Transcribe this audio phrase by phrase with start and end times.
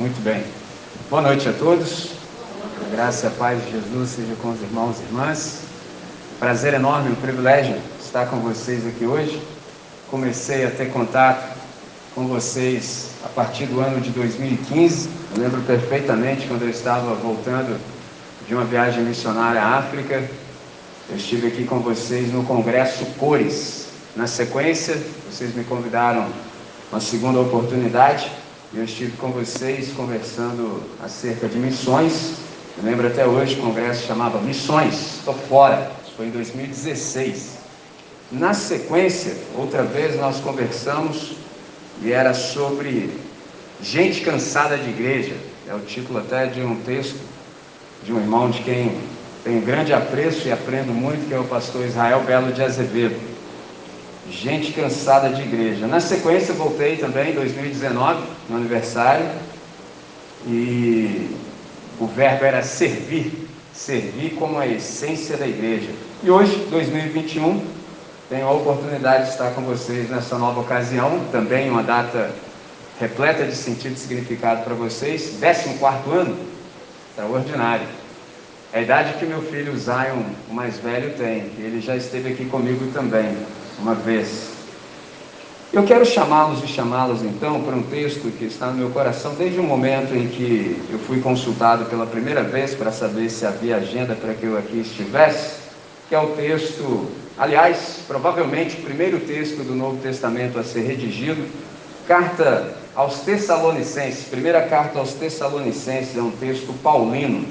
[0.00, 0.42] Muito bem.
[1.10, 2.12] Boa noite a todos.
[2.90, 5.60] Graça e a paz de Jesus seja com os irmãos e irmãs.
[6.38, 9.42] Prazer enorme, um privilégio estar com vocês aqui hoje.
[10.10, 11.54] Comecei a ter contato
[12.14, 15.10] com vocês a partir do ano de 2015.
[15.36, 17.78] Eu lembro perfeitamente quando eu estava voltando
[18.48, 20.26] de uma viagem missionária à África.
[21.10, 23.88] Eu estive aqui com vocês no Congresso Cores.
[24.16, 24.96] Na sequência,
[25.30, 26.26] vocês me convidaram
[26.90, 28.39] uma segunda oportunidade
[28.72, 32.34] eu estive com vocês conversando acerca de missões.
[32.78, 35.90] Eu lembro até hoje, o congresso chamava Missões, estou fora.
[36.04, 37.58] Isso foi em 2016.
[38.30, 41.32] Na sequência, outra vez nós conversamos
[42.00, 43.10] e era sobre
[43.82, 45.34] gente cansada de igreja.
[45.68, 47.18] É o título até de um texto
[48.04, 48.96] de um irmão de quem
[49.42, 53.29] tenho grande apreço e aprendo muito, que é o pastor Israel Belo de Azevedo.
[54.30, 55.88] Gente cansada de igreja.
[55.88, 59.26] Na sequência, voltei também em 2019, no aniversário,
[60.46, 61.36] e
[61.98, 65.90] o verbo era servir, servir como a essência da igreja.
[66.22, 67.60] E hoje, 2021,
[68.28, 72.30] tenho a oportunidade de estar com vocês nessa nova ocasião, também uma data
[73.00, 75.76] repleta de sentido e significado para vocês, 14
[76.12, 76.38] ano,
[77.10, 77.88] extraordinário.
[78.72, 82.44] É a idade que meu filho Zion, o mais velho, tem, ele já esteve aqui
[82.44, 83.34] comigo também
[83.80, 84.50] uma vez.
[85.72, 89.60] Eu quero chamá-los e chamá-las então para um texto que está no meu coração desde
[89.60, 94.16] o momento em que eu fui consultado pela primeira vez para saber se havia agenda
[94.16, 95.60] para que eu aqui estivesse,
[96.08, 97.08] que é o texto,
[97.38, 101.46] aliás, provavelmente o primeiro texto do Novo Testamento a ser redigido,
[102.06, 107.46] carta aos Tessalonicenses, primeira carta aos Tessalonicenses, é um texto paulino.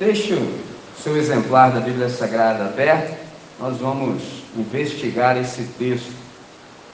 [0.00, 0.52] Deixe o
[1.00, 3.16] seu exemplar da Bíblia Sagrada aberto,
[3.60, 6.12] nós vamos investigar esse texto.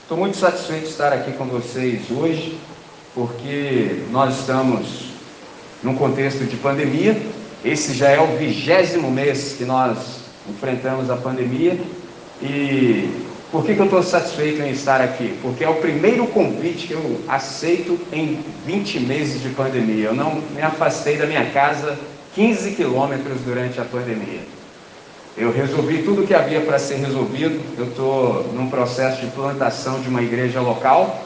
[0.02, 2.58] Estou muito satisfeito de estar aqui com vocês hoje,
[3.14, 5.12] porque nós estamos
[5.82, 7.16] num contexto de pandemia.
[7.64, 11.78] Esse já é o vigésimo mês que nós enfrentamos a pandemia.
[12.42, 13.08] E
[13.52, 15.38] por que, que eu estou satisfeito em estar aqui?
[15.42, 20.06] Porque é o primeiro convite que eu aceito em 20 meses de pandemia.
[20.06, 21.98] Eu não me afastei da minha casa
[22.34, 24.40] 15 quilômetros durante a pandemia.
[25.36, 27.60] Eu resolvi tudo o que havia para ser resolvido.
[27.78, 31.24] Eu estou num processo de plantação de uma igreja local.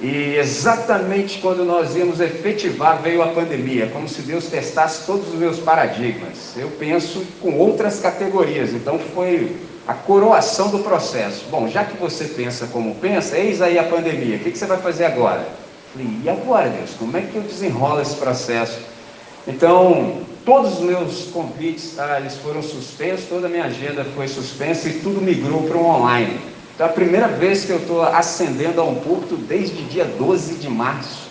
[0.00, 5.34] E exatamente quando nós íamos efetivar, veio a pandemia, como se Deus testasse todos os
[5.34, 6.54] meus paradigmas.
[6.56, 9.56] Eu penso com outras categorias, então foi
[9.88, 11.46] a coroação do processo.
[11.50, 14.66] Bom, já que você pensa como pensa, eis aí a pandemia, o que, que você
[14.66, 15.46] vai fazer agora?
[15.92, 16.90] Falei, e agora, Deus?
[16.98, 18.78] Como é que eu desenrolo esse processo?
[19.48, 24.88] Então, todos os meus convites tá, eles foram suspensos, toda a minha agenda foi suspensa
[24.88, 26.38] e tudo migrou para o online.
[26.74, 30.54] Então, é a primeira vez que eu estou ascendendo a um púlpito desde dia 12
[30.54, 31.28] de março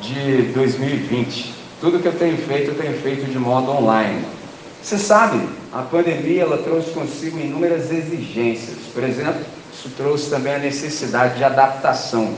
[0.00, 1.54] de 2020.
[1.80, 4.24] Tudo que eu tenho feito, eu tenho feito de modo online.
[4.80, 5.40] Você sabe,
[5.72, 8.76] a pandemia ela trouxe consigo inúmeras exigências.
[8.94, 9.40] Por exemplo,
[9.74, 12.32] isso trouxe também a necessidade de adaptação.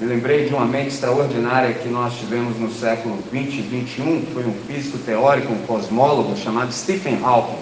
[0.00, 4.44] Me lembrei de uma mente extraordinária que nós tivemos no século 20 e 21, foi
[4.46, 7.58] um físico teórico, um cosmólogo chamado Stephen Hawking.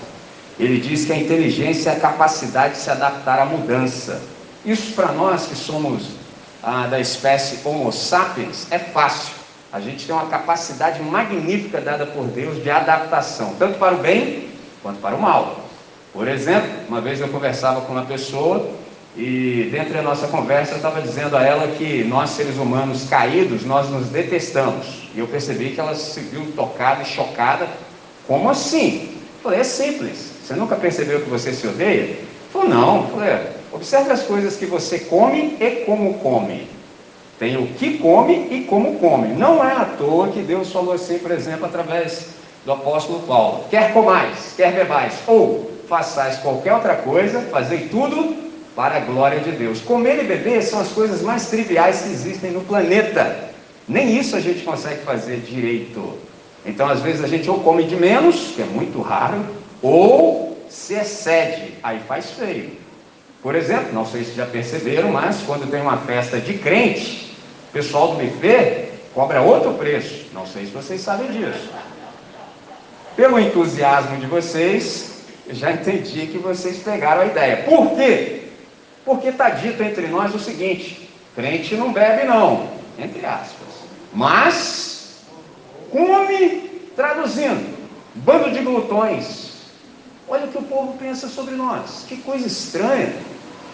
[0.59, 4.21] Ele diz que a inteligência é a capacidade de se adaptar à mudança.
[4.67, 6.09] Isso para nós que somos
[6.63, 9.33] ah, da espécie Homo sapiens é fácil.
[9.73, 14.51] A gente tem uma capacidade magnífica dada por Deus de adaptação, tanto para o bem
[14.83, 15.65] quanto para o mal.
[16.13, 18.71] Por exemplo, uma vez eu conversava com uma pessoa
[19.17, 23.65] e dentro da nossa conversa eu estava dizendo a ela que nós seres humanos caídos,
[23.65, 25.09] nós nos detestamos.
[25.15, 27.67] E eu percebi que ela se viu tocada e chocada.
[28.27, 29.17] Como assim?
[29.37, 30.33] Eu falei, é simples.
[30.45, 32.19] Você nunca percebeu que você se odeia?
[32.53, 32.97] Falou, não.
[33.05, 36.69] Eu falei, é, observe as coisas que você come e como come.
[37.39, 39.29] Tem o que come e como come.
[39.29, 42.29] Não é à toa que Deus falou assim, por exemplo, através
[42.67, 48.47] do apóstolo Paulo: quer comais, quer bebais, ou façais qualquer outra coisa, fazei tudo
[48.77, 49.81] para a glória de Deus.
[49.81, 53.49] Comer e beber são as coisas mais triviais que existem no planeta.
[53.89, 56.19] Nem isso a gente consegue fazer direito.
[56.65, 59.43] Então, às vezes, a gente ou come de menos, que é muito raro,
[59.81, 62.73] ou se excede, aí faz feio.
[63.43, 67.35] Por exemplo, não sei se já perceberam, mas quando tem uma festa de crente,
[67.71, 70.27] o pessoal do buffet cobra outro preço.
[70.35, 71.71] Não sei se vocês sabem disso.
[73.15, 77.59] Pelo entusiasmo de vocês, já entendi que vocês pegaram a ideia.
[77.59, 78.46] Por quê?
[79.07, 82.69] Porque está dito entre nós o seguinte: crente não bebe, não,
[82.99, 83.69] entre aspas,
[84.13, 85.23] mas
[85.91, 87.75] come, traduzindo,
[88.17, 89.47] bando de glutões.
[90.29, 93.15] Olha o que o povo pensa sobre nós, que coisa estranha.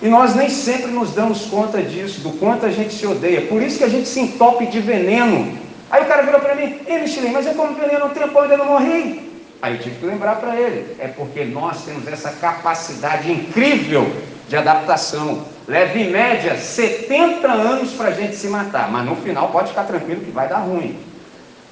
[0.01, 3.47] E nós nem sempre nos damos conta disso, do quanto a gente se odeia.
[3.47, 5.63] Por isso que a gente se entope de veneno
[5.93, 8.57] Aí o cara virou para mim, ei Michelin, mas eu como pneu no tempo ainda
[8.57, 9.31] não morri.
[9.61, 14.11] Aí eu tive que lembrar para ele, é porque nós temos essa capacidade incrível
[14.49, 15.45] de adaptação.
[15.67, 19.85] Leva em média 70 anos para a gente se matar, mas no final pode ficar
[19.85, 20.99] tranquilo que vai dar ruim.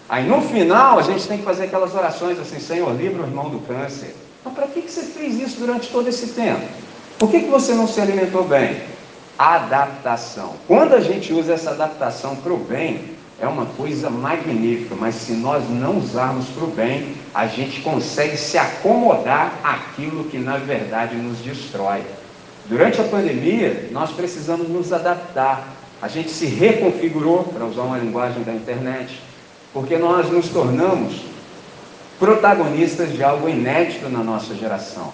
[0.09, 3.49] Aí no final a gente tem que fazer aquelas orações assim, Senhor, livra o irmão
[3.49, 4.15] do câncer.
[4.45, 6.67] Mas para que, você fez isso durante todo esse tempo?
[7.19, 8.81] Por que, que você não se alimentou bem?
[9.39, 10.55] Adaptação.
[10.67, 15.33] Quando a gente usa essa adaptação para o bem, é uma coisa magnífica, mas se
[15.33, 21.15] nós não usarmos para o bem, a gente consegue se acomodar àquilo que na verdade
[21.17, 22.03] nos destrói.
[22.71, 25.75] Durante a pandemia, nós precisamos nos adaptar.
[26.01, 29.21] A gente se reconfigurou, para usar uma linguagem da internet,
[29.73, 31.21] porque nós nos tornamos
[32.21, 35.13] protagonistas de algo inédito na nossa geração.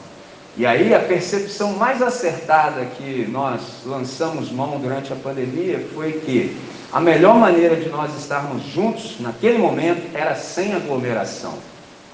[0.54, 6.54] E aí a percepção mais acertada que nós lançamos mão durante a pandemia foi que
[6.92, 11.54] a melhor maneira de nós estarmos juntos naquele momento era sem aglomeração.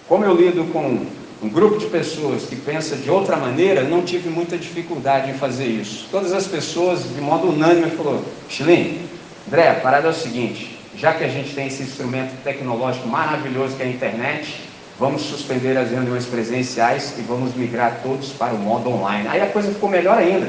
[0.09, 1.05] Como eu lido com
[1.43, 5.67] um grupo de pessoas que pensa de outra maneira, não tive muita dificuldade em fazer
[5.67, 6.07] isso.
[6.09, 9.01] Todas as pessoas, de modo unânime, falaram, Chilim,
[9.49, 13.75] André, a parada é o seguinte, já que a gente tem esse instrumento tecnológico maravilhoso
[13.75, 14.61] que é a internet,
[15.01, 19.27] vamos suspender as reuniões presenciais e vamos migrar todos para o modo online.
[19.27, 20.49] Aí a coisa ficou melhor ainda,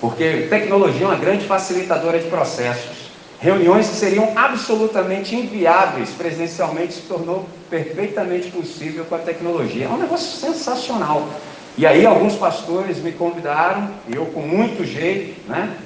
[0.00, 3.06] porque tecnologia é uma grande facilitadora de processos.
[3.38, 9.86] Reuniões que seriam absolutamente inviáveis presencialmente se tornou perfeitamente possível com a tecnologia.
[9.86, 11.28] É um negócio sensacional.
[11.78, 15.76] E aí alguns pastores me convidaram, eu com muito jeito, né,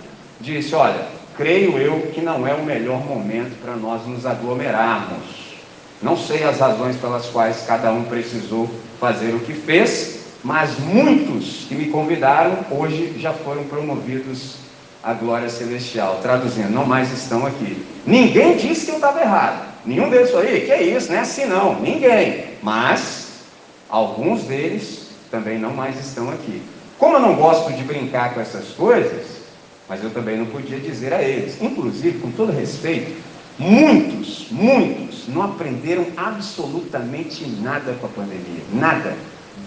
[0.41, 1.07] disse, olha,
[1.37, 5.57] creio eu que não é o melhor momento para nós nos aglomerarmos.
[6.01, 11.67] Não sei as razões pelas quais cada um precisou fazer o que fez, mas muitos
[11.69, 14.57] que me convidaram hoje já foram promovidos
[15.03, 16.21] à glória celestial.
[16.23, 17.85] Traduzindo, não mais estão aqui.
[18.07, 19.70] Ninguém disse que eu estava errado.
[19.85, 21.81] Nenhum deles falou, que é isso, não é assim não.
[21.81, 22.45] Ninguém.
[22.63, 23.41] Mas
[23.89, 26.63] alguns deles também não mais estão aqui.
[26.99, 29.41] Como eu não gosto de brincar com essas coisas,
[29.89, 31.61] mas eu também não podia dizer a eles.
[31.61, 33.17] Inclusive, com todo respeito,
[33.59, 39.17] muitos, muitos não aprenderam absolutamente nada com a pandemia, nada.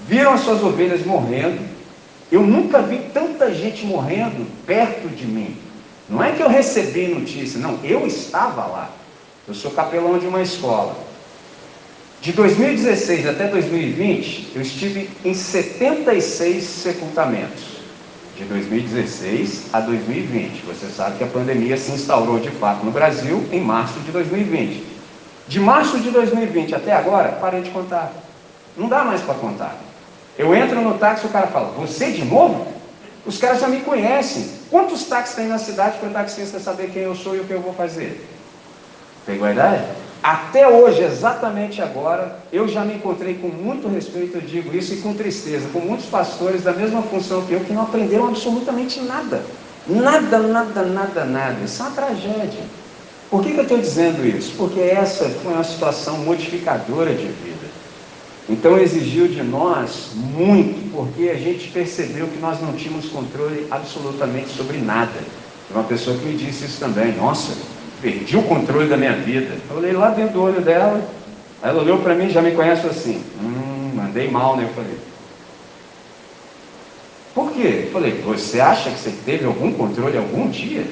[0.07, 1.59] Viram as suas ovelhas morrendo.
[2.31, 5.57] Eu nunca vi tanta gente morrendo perto de mim.
[6.09, 8.91] Não é que eu recebi notícia, não, eu estava lá.
[9.45, 10.95] Eu sou capelão de uma escola.
[12.21, 17.73] De 2016 até 2020, eu estive em 76 sepultamentos.
[18.37, 20.63] De 2016 a 2020.
[20.65, 24.81] Você sabe que a pandemia se instaurou de fato no Brasil em março de 2020.
[25.49, 28.13] De março de 2020 até agora, parei de contar.
[28.77, 29.75] Não dá mais para contar.
[30.37, 32.65] Eu entro no táxi e o cara fala, você de novo?
[33.25, 34.49] Os caras já me conhecem.
[34.69, 37.51] Quantos táxis tem na cidade para o taxista saber quem eu sou e o que
[37.51, 38.25] eu vou fazer?
[39.25, 40.03] Pegou a ideia?
[40.21, 44.97] Até hoje, exatamente agora, eu já me encontrei com muito respeito, eu digo isso, e
[44.97, 49.43] com tristeza, com muitos pastores da mesma função que eu, que não aprenderam absolutamente nada.
[49.85, 51.57] Nada, nada, nada, nada.
[51.65, 52.63] Isso é uma tragédia.
[53.29, 54.53] Por que, que eu estou dizendo isso?
[54.55, 57.67] Porque essa foi uma situação modificadora de vida.
[58.47, 64.49] Então exigiu de nós muito, porque a gente percebeu que nós não tínhamos controle absolutamente
[64.49, 65.19] sobre nada.
[65.71, 67.13] Uma pessoa que me disse isso também.
[67.13, 67.53] Nossa,
[68.03, 69.55] perdi o controle da minha vida.
[69.69, 71.01] Eu olhei lá dentro do olho dela,
[71.61, 73.23] ela olhou para mim, já me conhece assim.
[73.41, 74.65] Hum, mandei mal, né?
[74.65, 74.97] Eu falei.
[77.33, 77.85] Por quê?
[77.85, 80.85] Eu falei, você acha que você teve algum controle algum dia?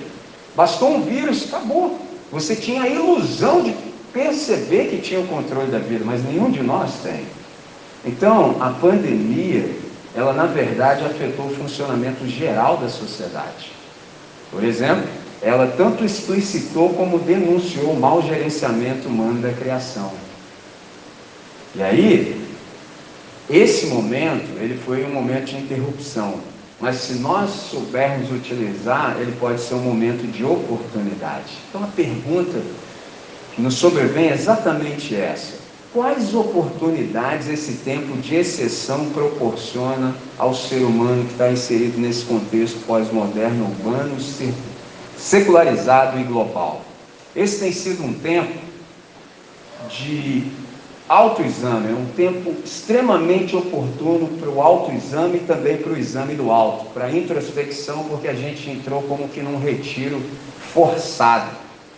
[0.56, 2.00] Bastou um vírus, acabou.
[2.32, 3.76] Você tinha a ilusão de
[4.14, 7.26] perceber que tinha o controle da vida, mas nenhum de nós tem.
[8.06, 9.70] Então, a pandemia,
[10.16, 13.72] ela na verdade afetou o funcionamento geral da sociedade.
[14.50, 15.04] Por exemplo,
[15.42, 20.12] ela tanto explicitou como denunciou o mau gerenciamento humano da criação.
[21.74, 22.46] E aí,
[23.50, 26.36] esse momento, ele foi um momento de interrupção.
[26.80, 31.54] Mas se nós soubermos utilizar, ele pode ser um momento de oportunidade.
[31.70, 32.60] Então a pergunta
[33.56, 35.62] que nos sobrevém é exatamente essa.
[35.94, 42.80] Quais oportunidades esse tempo de exceção proporciona ao ser humano que está inserido nesse contexto
[42.88, 44.16] pós-moderno, urbano,
[45.22, 46.82] secularizado e global?
[47.36, 48.60] Esse tem sido um tempo
[49.90, 50.52] de
[51.08, 56.52] autoexame, é um tempo extremamente oportuno para o autoexame e também para o exame do
[56.52, 60.22] alto, para a introspecção, porque a gente entrou como que num retiro
[60.74, 61.50] forçado.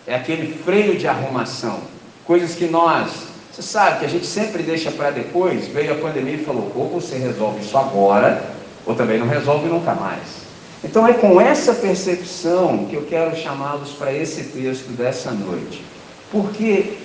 [0.06, 1.78] É aquele freio de arrumação.
[2.24, 3.10] Coisas que nós,
[3.52, 6.88] você sabe que a gente sempre deixa para depois, veio a pandemia e falou, ou
[6.88, 8.44] você resolve isso agora,
[8.84, 10.43] ou também não resolve nunca mais.
[10.84, 15.82] Então é com essa percepção que eu quero chamá-los para esse texto dessa noite.
[16.30, 16.98] Porque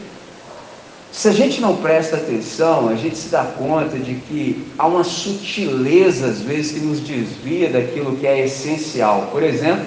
[1.12, 5.04] Se a gente não presta atenção, a gente se dá conta de que há uma
[5.04, 9.30] sutileza, às vezes, que nos desvia daquilo que é essencial.
[9.32, 9.86] Por exemplo,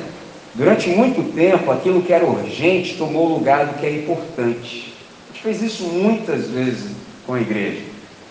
[0.54, 4.92] durante muito tempo, aquilo que era urgente tomou lugar do que é importante.
[5.30, 6.90] A gente fez isso muitas vezes
[7.24, 7.82] com a igreja.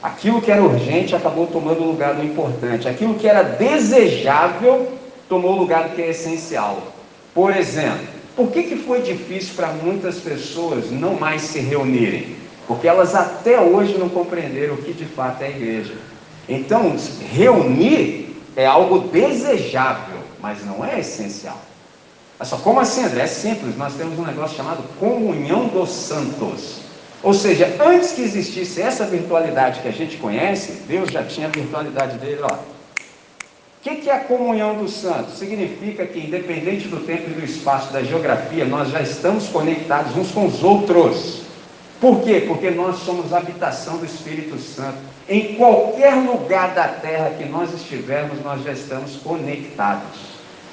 [0.03, 2.89] Aquilo que era urgente acabou tomando lugar do importante.
[2.89, 4.99] Aquilo que era desejável
[5.31, 6.91] tomou o lugar que é essencial.
[7.33, 12.35] Por exemplo, por que, que foi difícil para muitas pessoas não mais se reunirem?
[12.67, 15.93] Porque elas até hoje não compreenderam o que de fato é a igreja.
[16.49, 16.97] Então,
[17.31, 21.61] reunir é algo desejável, mas não é essencial.
[22.37, 23.21] Olha só, como assim, André?
[23.21, 26.81] É simples, nós temos um negócio chamado comunhão dos santos.
[27.23, 31.51] Ou seja, antes que existisse essa virtualidade que a gente conhece, Deus já tinha a
[31.51, 32.70] virtualidade dele, ó.
[33.81, 35.39] O que, que é a comunhão dos santos?
[35.39, 40.29] Significa que, independente do tempo e do espaço, da geografia, nós já estamos conectados uns
[40.29, 41.41] com os outros.
[41.99, 42.43] Por quê?
[42.47, 44.99] Porque nós somos habitação do Espírito Santo.
[45.27, 50.19] Em qualquer lugar da terra que nós estivermos, nós já estamos conectados.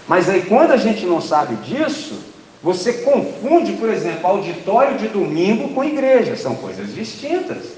[0.06, 2.22] Mas aí, quando a gente não sabe disso,
[2.62, 7.68] você confunde, por exemplo, auditório de domingo com igreja, são coisas distintas.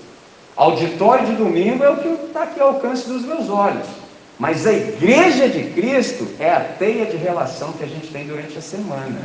[0.57, 4.00] Auditório de domingo é o que está aqui ao alcance dos meus olhos.
[4.41, 8.57] Mas a igreja de Cristo é a teia de relação que a gente tem durante
[8.57, 9.21] a semana.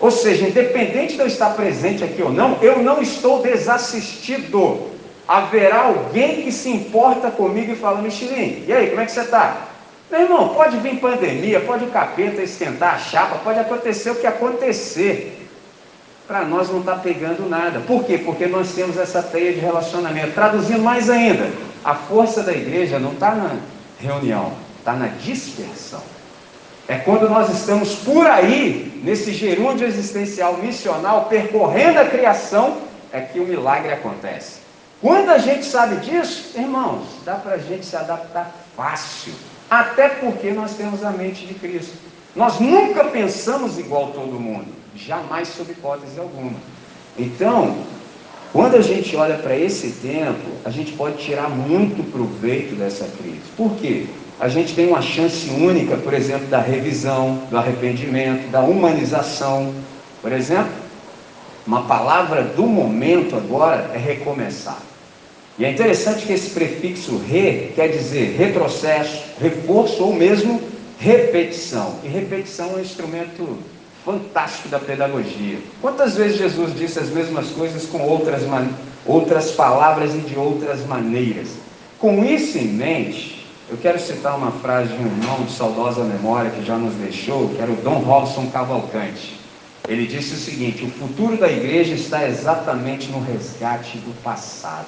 [0.00, 4.88] Ou seja, independente de eu estar presente aqui ou não, eu não estou desassistido.
[5.28, 9.20] Haverá alguém que se importa comigo e fala, Michelin, e aí, como é que você
[9.20, 9.66] está?
[10.10, 14.26] Meu irmão, pode vir pandemia, pode o capeta esquentar a chapa, pode acontecer o que
[14.26, 15.46] acontecer.
[16.26, 17.80] Para nós não está pegando nada.
[17.80, 18.16] Por quê?
[18.16, 20.32] Porque nós temos essa teia de relacionamento.
[20.32, 21.50] Traduzindo mais ainda,
[21.84, 23.56] a força da igreja não está na
[24.00, 26.02] reunião, está na dispersão.
[26.86, 32.78] É quando nós estamos por aí, nesse gerúndio existencial missional, percorrendo a criação,
[33.12, 34.60] é que o milagre acontece.
[35.00, 39.34] Quando a gente sabe disso, irmãos, dá para a gente se adaptar fácil.
[39.70, 41.96] Até porque nós temos a mente de Cristo.
[42.34, 46.58] Nós nunca pensamos igual todo mundo, jamais sob hipótese alguma.
[47.18, 47.76] Então,
[48.52, 53.42] quando a gente olha para esse tempo, a gente pode tirar muito proveito dessa crise.
[53.56, 54.06] Por quê?
[54.40, 59.74] a gente tem uma chance única, por exemplo, da revisão, do arrependimento, da humanização.
[60.22, 60.72] Por exemplo,
[61.66, 64.80] uma palavra do momento agora é recomeçar.
[65.58, 70.62] E é interessante que esse prefixo re quer dizer retrocesso, reforço ou mesmo
[71.00, 71.96] repetição.
[72.04, 73.58] E repetição é um instrumento
[74.04, 75.58] fantástico da pedagogia.
[75.80, 78.42] Quantas vezes Jesus disse as mesmas coisas com outras,
[79.06, 81.48] outras palavras e de outras maneiras?
[81.98, 86.50] Com isso em mente, eu quero citar uma frase de um irmão de saudosa memória
[86.50, 89.38] que já nos deixou, que era o Dom Robson Cavalcante.
[89.88, 94.86] Ele disse o seguinte: o futuro da igreja está exatamente no resgate do passado.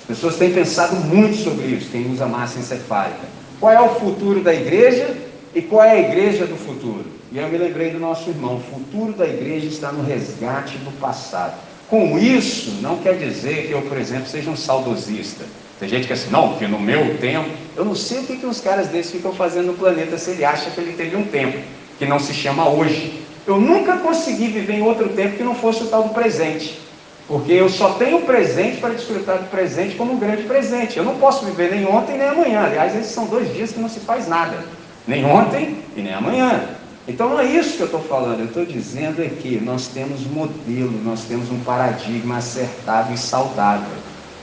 [0.00, 3.26] As pessoas têm pensado muito sobre isso, quem usa massa encefálica.
[3.58, 5.16] Qual é o futuro da igreja
[5.54, 7.15] e qual é a igreja do futuro?
[7.32, 10.90] E eu me lembrei do nosso irmão: o futuro da igreja está no resgate do
[10.98, 11.54] passado.
[11.88, 15.44] Com isso, não quer dizer que eu, por exemplo, seja um saudosista.
[15.78, 18.38] Tem gente que é assim, não, porque no meu tempo, eu não sei o que,
[18.38, 21.24] que uns caras desses ficam fazendo no planeta se ele acha que ele teve um
[21.24, 21.58] tempo,
[21.98, 23.22] que não se chama hoje.
[23.46, 26.80] Eu nunca consegui viver em outro tempo que não fosse o tal do presente.
[27.28, 30.96] Porque eu só tenho o presente para desfrutar do presente como um grande presente.
[30.96, 32.62] Eu não posso viver nem ontem nem amanhã.
[32.62, 34.64] Aliás, esses são dois dias que não se faz nada.
[35.06, 36.75] Nem ontem e nem amanhã.
[37.08, 38.40] Então não é isso que eu estou falando.
[38.40, 43.86] Eu estou dizendo é que nós temos modelo, nós temos um paradigma acertado e saudável.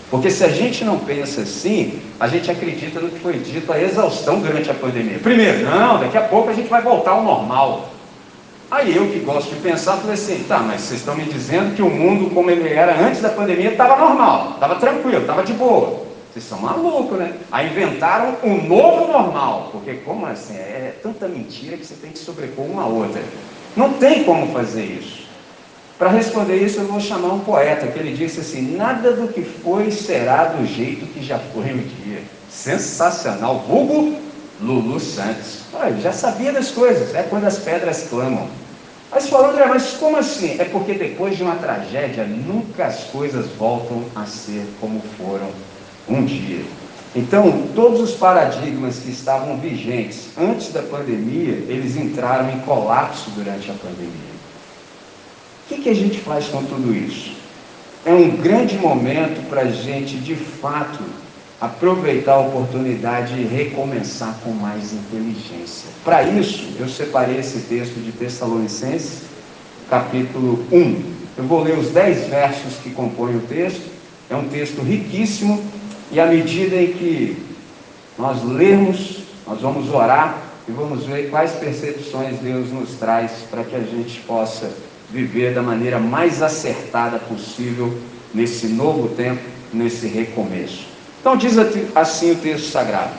[0.09, 3.81] Porque se a gente não pensa assim, a gente acredita no que foi dito a
[3.81, 5.19] exaustão durante a pandemia.
[5.19, 7.89] Primeiro, não, daqui a pouco a gente vai voltar ao normal.
[8.69, 11.81] Aí eu que gosto de pensar, falei assim, tá, mas vocês estão me dizendo que
[11.81, 16.01] o mundo como ele era antes da pandemia estava normal, estava tranquilo, estava de boa.
[16.33, 17.31] Vocês são malucos, né?
[17.51, 19.69] Aí inventaram um novo normal.
[19.71, 20.55] Porque como assim?
[20.55, 23.21] É tanta mentira que você tem que sobrepor uma outra.
[23.77, 25.27] Não tem como fazer isso.
[25.99, 29.43] Para responder isso, eu vou chamar um poeta que ele disse assim: Nada do que
[29.43, 32.23] foi será do jeito que já foi um dia.
[32.49, 33.59] Sensacional.
[33.67, 34.17] Vulgo
[34.59, 35.59] Lulu Santos.
[35.71, 37.13] Olha, já sabia das coisas.
[37.13, 38.47] É quando as pedras clamam.
[39.11, 40.59] Mas falou, André, mas como assim?
[40.59, 45.51] É porque depois de uma tragédia, nunca as coisas voltam a ser como foram
[46.07, 46.63] um dia.
[47.15, 53.69] Então, todos os paradigmas que estavam vigentes antes da pandemia, eles entraram em colapso durante
[53.69, 54.33] a pandemia.
[55.65, 57.33] O que, que a gente faz com tudo isso?
[58.05, 61.03] É um grande momento para a gente, de fato,
[61.61, 65.89] aproveitar a oportunidade e recomeçar com mais inteligência.
[66.03, 69.21] Para isso, eu separei esse texto de Tessalonicenses,
[69.89, 71.13] capítulo 1.
[71.37, 73.93] Eu vou ler os dez versos que compõem o texto
[74.29, 75.63] É um texto riquíssimo
[76.13, 77.37] e à medida em que
[78.17, 83.75] nós lermos, nós vamos orar e vamos ver quais percepções Deus nos traz para que
[83.75, 84.71] a gente possa
[85.09, 87.97] viver da maneira mais acertada possível
[88.31, 89.41] nesse novo tempo,
[89.73, 90.85] nesse recomeço.
[91.19, 91.57] Então diz
[91.95, 93.13] assim o texto sagrado.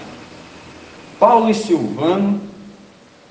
[1.18, 2.40] Paulo e Silvano,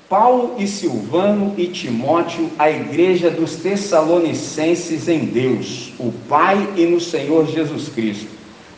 [0.08, 7.00] Paulo e Silvano e Timóteo, a igreja dos Tessalonicenses em Deus, o Pai e no
[7.00, 8.33] Senhor Jesus Cristo.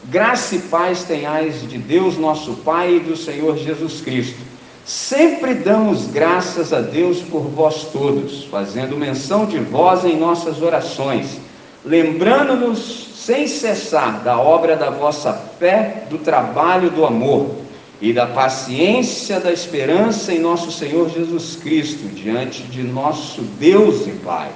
[0.08, 4.38] Graça e paz tenhais de Deus nosso Pai e do Senhor Jesus Cristo.
[4.84, 11.40] Sempre damos graças a Deus por vós todos, fazendo menção de vós em nossas orações,
[11.84, 17.56] lembrando-nos sem cessar da obra da vossa fé, do trabalho do amor
[18.00, 24.12] e da paciência da esperança em nosso Senhor Jesus Cristo, diante de nosso Deus e
[24.12, 24.50] Pai.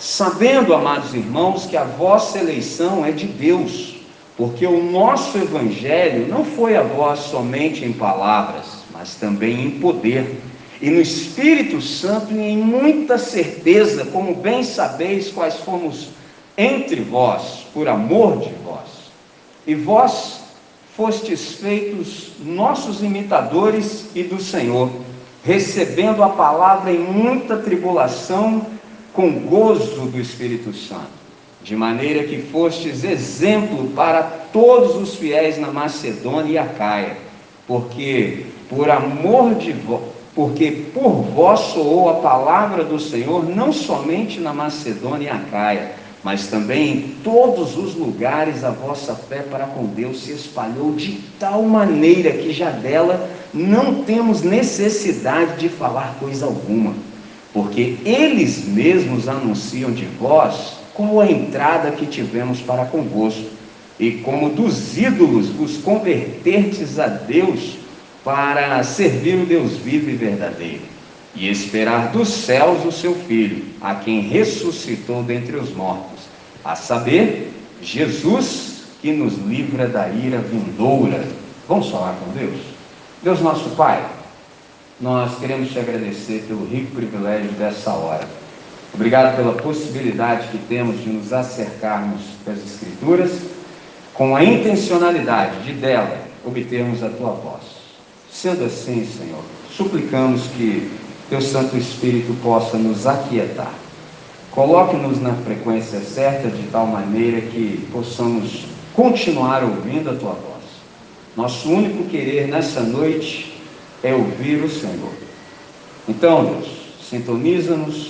[0.00, 3.99] Sabendo, amados irmãos, que a vossa eleição é de Deus,
[4.36, 10.40] porque o nosso evangelho não foi a vós somente em palavras, mas também em poder,
[10.80, 16.08] e no Espírito Santo e em muita certeza, como bem sabeis quais fomos
[16.56, 18.88] entre vós, por amor de vós.
[19.66, 20.40] E vós
[20.96, 24.90] fostes feitos nossos imitadores e do Senhor,
[25.44, 28.66] recebendo a palavra em muita tribulação,
[29.12, 31.19] com gozo do Espírito Santo,
[31.62, 37.16] de maneira que fostes exemplo para todos os fiéis na Macedônia e Acaia,
[37.66, 40.02] porque por amor de vós,
[40.34, 46.46] porque por vós soou a palavra do Senhor, não somente na Macedônia e Acaia, mas
[46.46, 51.62] também em todos os lugares a vossa fé para com Deus se espalhou de tal
[51.62, 56.94] maneira que já dela não temos necessidade de falar coisa alguma,
[57.52, 63.44] porque eles mesmos anunciam de vós qual a entrada que tivemos para convosco,
[63.98, 67.76] e como dos ídolos vos convertertes a Deus
[68.24, 70.90] para servir o Deus vivo e verdadeiro
[71.34, 76.24] e esperar dos céus o seu Filho, a quem ressuscitou dentre os mortos,
[76.64, 81.26] a saber, Jesus que nos livra da ira vindoura.
[81.66, 82.60] Vamos falar com Deus?
[83.22, 84.04] Deus nosso Pai,
[85.00, 88.28] nós queremos te agradecer pelo rico privilégio dessa hora.
[88.92, 93.30] Obrigado pela possibilidade que temos de nos acercarmos das Escrituras
[94.14, 97.62] com a intencionalidade de dela obtermos a tua voz.
[98.30, 100.90] Sendo assim, Senhor, suplicamos que
[101.28, 103.72] Teu Santo Espírito possa nos aquietar.
[104.50, 110.64] Coloque-nos na frequência certa de tal maneira que possamos continuar ouvindo a Tua voz.
[111.36, 113.54] Nosso único querer nessa noite
[114.02, 115.12] é ouvir o Senhor.
[116.08, 116.68] Então, Deus,
[117.08, 118.09] sintoniza-nos,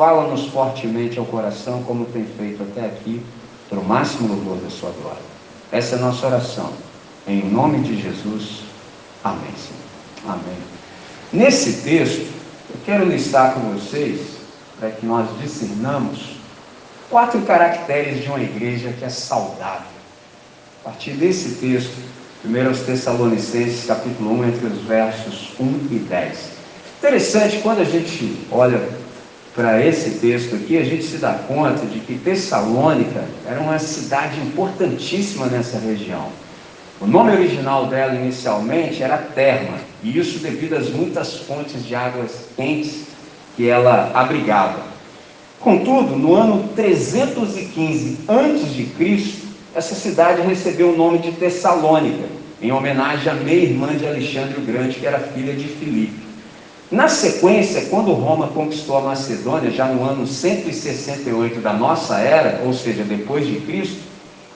[0.00, 3.20] fala-nos fortemente ao coração, como tem feito até aqui,
[3.68, 5.20] para o máximo louvor da Sua glória.
[5.70, 6.72] Essa é a nossa oração.
[7.28, 8.62] Em nome de Jesus.
[9.22, 10.34] Amém, Senhor.
[10.38, 10.56] Amém.
[11.30, 12.32] Nesse texto,
[12.70, 14.38] eu quero listar com vocês,
[14.78, 16.36] para que nós discernamos,
[17.10, 19.84] quatro caracteres de uma igreja que é saudável.
[20.82, 21.94] A partir desse texto,
[22.42, 26.38] 1 Tessalonicenses, capítulo 1, entre os versos 1 e 10.
[27.00, 28.99] Interessante, quando a gente olha
[29.60, 34.40] para esse texto aqui, a gente se dá conta de que Tessalônica era uma cidade
[34.40, 36.28] importantíssima nessa região.
[36.98, 42.46] O nome original dela inicialmente era Terma, e isso devido às muitas fontes de águas
[42.56, 43.02] quentes
[43.54, 44.80] que ela abrigava.
[45.60, 52.24] Contudo, no ano 315 a.C., essa cidade recebeu o nome de Tessalônica,
[52.62, 56.19] em homenagem à meia-irmã de Alexandre o Grande, que era filha de Filipe.
[56.90, 62.72] Na sequência, quando Roma conquistou a Macedônia, já no ano 168 da nossa era, ou
[62.72, 64.00] seja, depois de Cristo,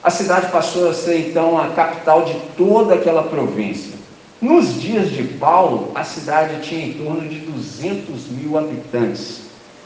[0.02, 3.94] a cidade passou a ser então a capital de toda aquela província.
[4.42, 9.42] Nos dias de Paulo, a cidade tinha em torno de 200 mil habitantes.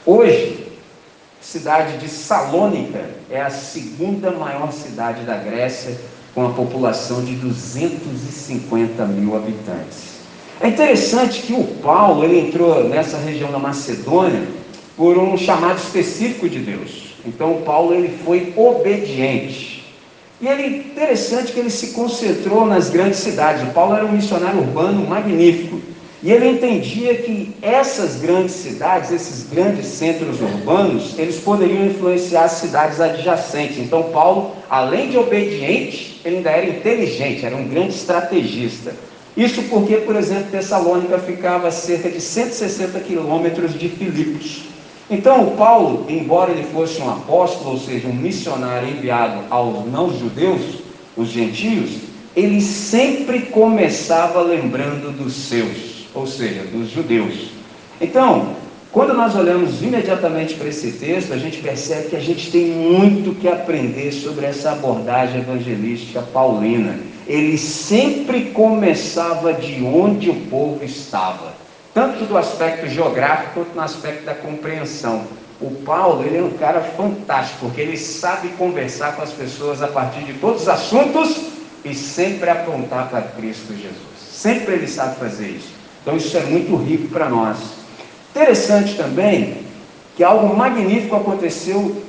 [0.06, 0.72] Hoje,
[1.38, 6.00] a cidade de Salônica é a segunda maior cidade da Grécia,
[6.34, 10.07] com a população de 250 mil habitantes.
[10.60, 14.42] É interessante que o Paulo ele entrou nessa região da Macedônia
[14.96, 17.14] por um chamado específico de Deus.
[17.24, 19.84] Então, Paulo ele foi obediente.
[20.40, 23.62] E é interessante que ele se concentrou nas grandes cidades.
[23.62, 25.80] O Paulo era um missionário urbano magnífico.
[26.20, 32.52] E ele entendia que essas grandes cidades, esses grandes centros urbanos, eles poderiam influenciar as
[32.52, 33.78] cidades adjacentes.
[33.78, 38.92] Então, Paulo, além de obediente, ele ainda era inteligente, era um grande estrategista.
[39.38, 44.62] Isso porque, por exemplo, Tessalônica ficava a cerca de 160 quilômetros de Filipos.
[45.08, 50.80] Então, o Paulo, embora ele fosse um apóstolo, ou seja, um missionário enviado aos não-judeus,
[51.16, 51.98] os gentios,
[52.34, 57.50] ele sempre começava lembrando dos seus, ou seja, dos judeus.
[58.00, 58.56] Então,
[58.90, 63.38] quando nós olhamos imediatamente para esse texto, a gente percebe que a gente tem muito
[63.38, 66.98] que aprender sobre essa abordagem evangelística paulina.
[67.28, 71.58] Ele sempre começava de onde o povo estava
[71.98, 75.24] tanto do aspecto geográfico quanto no aspecto da compreensão.
[75.60, 79.88] O Paulo, ele é um cara fantástico, porque ele sabe conversar com as pessoas a
[79.88, 81.40] partir de todos os assuntos
[81.84, 84.16] e sempre apontar para Cristo Jesus.
[84.16, 85.72] Sempre ele sabe fazer isso.
[86.00, 87.58] Então isso é muito rico para nós.
[88.30, 89.64] Interessante também
[90.16, 92.00] que algo magnífico aconteceu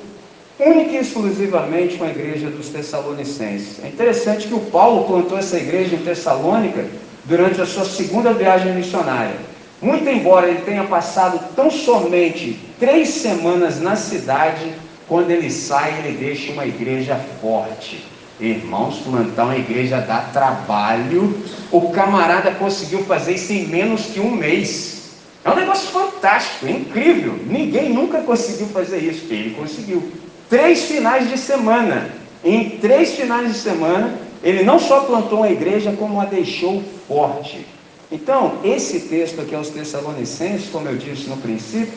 [0.59, 3.83] única e exclusivamente com a igreja dos Tessalonicenses.
[3.83, 6.85] É interessante que o Paulo plantou essa igreja em Tessalônica
[7.23, 9.35] durante a sua segunda viagem missionária.
[9.81, 14.73] Muito embora ele tenha passado tão somente três semanas na cidade,
[15.07, 18.05] quando ele sai, ele deixa uma igreja forte.
[18.39, 21.37] Irmãos, plantar uma igreja dá trabalho.
[21.71, 25.15] O camarada conseguiu fazer isso em menos que um mês.
[25.43, 27.37] É um negócio fantástico, é incrível.
[27.45, 29.25] Ninguém nunca conseguiu fazer isso.
[29.29, 30.11] Ele conseguiu.
[30.49, 32.09] Três finais de semana.
[32.43, 37.65] Em três finais de semana, ele não só plantou uma igreja, como a deixou forte.
[38.11, 41.93] Então, esse texto aqui aos Tessalonicenses, como eu disse no princípio,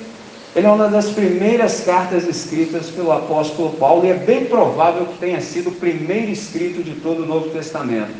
[0.54, 5.18] ele é uma das primeiras cartas escritas pelo apóstolo Paulo e é bem provável que
[5.18, 8.12] tenha sido o primeiro escrito de todo o Novo Testamento.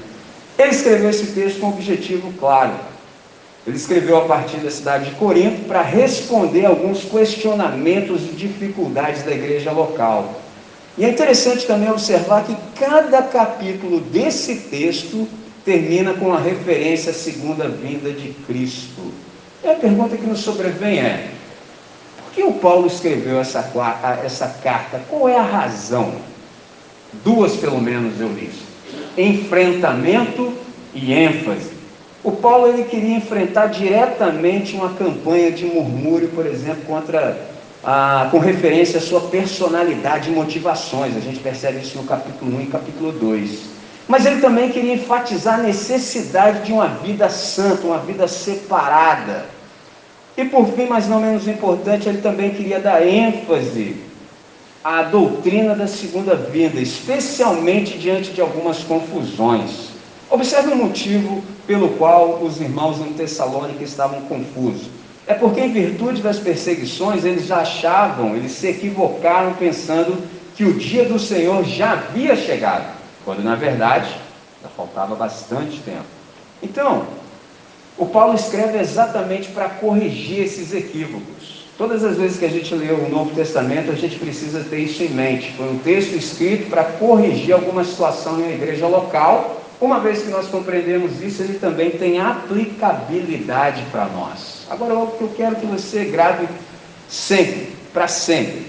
[0.59, 2.73] Ele escreveu esse texto com um objetivo claro.
[3.67, 9.31] Ele escreveu a partir da cidade de Corinto para responder alguns questionamentos e dificuldades da
[9.31, 10.41] igreja local.
[10.99, 15.29] E é interessante também observar que cada capítulo desse texto
[15.65, 19.13] termina com a referência à segunda vinda de Cristo.
[19.63, 21.31] E a pergunta que nos sobrevém é:
[22.17, 23.71] por que o Paulo escreveu essa,
[24.25, 25.01] essa carta?
[25.09, 26.13] Qual é a razão?
[27.25, 28.51] Duas, pelo menos, eu li.
[29.17, 30.53] Enfrentamento
[30.95, 31.72] e ênfase.
[32.25, 37.37] O Paulo ele queria enfrentar diretamente uma campanha de murmúrio, por exemplo, contra
[37.83, 41.17] a, com referência à sua personalidade e motivações.
[41.17, 43.59] A gente percebe isso no capítulo 1 e capítulo 2.
[44.07, 49.47] Mas ele também queria enfatizar a necessidade de uma vida santa, uma vida separada.
[50.37, 53.97] E por fim, mas não menos importante, ele também queria dar ênfase
[54.85, 59.92] à doutrina da segunda vinda, especialmente diante de algumas confusões.
[60.33, 64.89] Observe o motivo pelo qual os irmãos em Tessalônica estavam confusos.
[65.27, 70.17] É porque, em virtude das perseguições, eles achavam, eles se equivocaram pensando
[70.57, 74.09] que o dia do Senhor já havia chegado quando na verdade
[74.63, 76.07] já faltava bastante tempo.
[76.63, 77.05] Então,
[77.99, 81.67] o Paulo escreve exatamente para corrigir esses equívocos.
[81.77, 85.03] Todas as vezes que a gente lê o Novo Testamento, a gente precisa ter isso
[85.03, 85.53] em mente.
[85.53, 89.62] Foi um texto escrito para corrigir alguma situação em uma igreja local.
[89.83, 94.65] Uma vez que nós compreendemos isso, ele também tem aplicabilidade para nós.
[94.71, 96.47] Agora, o que eu quero que você grave
[97.09, 98.63] sempre, para sempre.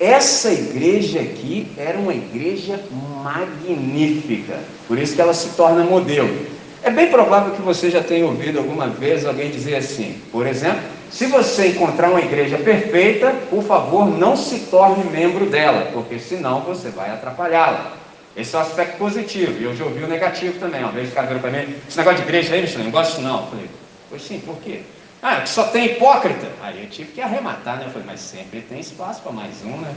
[0.00, 2.80] Essa igreja aqui era uma igreja
[3.22, 6.34] magnífica, por isso que ela se torna modelo.
[6.82, 10.80] É bem provável que você já tenha ouvido alguma vez alguém dizer assim, por exemplo,
[11.10, 16.60] se você encontrar uma igreja perfeita, por favor, não se torne membro dela, porque senão
[16.60, 18.07] você vai atrapalhá-la.
[18.38, 20.80] Esse é o aspecto positivo, e eu já ouvi o negativo também.
[20.80, 23.20] Uma vez o cara virou para mim, esse negócio de igreja aí, Michelin, não gosto
[23.20, 23.40] não.
[23.40, 23.70] Eu falei,
[24.08, 24.82] pois sim, por quê?
[25.20, 26.46] Ah, que só tem hipócrita.
[26.62, 27.86] Aí eu tive que arrematar, né?
[27.86, 29.92] Eu falei, mas sempre tem espaço para mais um, né?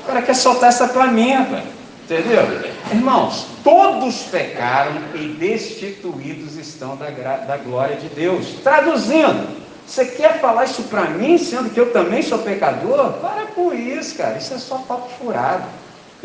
[0.00, 1.76] O cara quer soltar essa velho.
[2.02, 2.42] Entendeu?
[2.90, 8.54] Irmãos, todos pecaram e destituídos estão da, da glória de Deus.
[8.64, 13.12] Traduzindo, você quer falar isso para mim, sendo que eu também sou pecador?
[13.14, 14.36] Para com isso, cara.
[14.36, 15.64] Isso é só papo furado.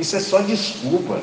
[0.01, 1.21] Isso é só desculpa.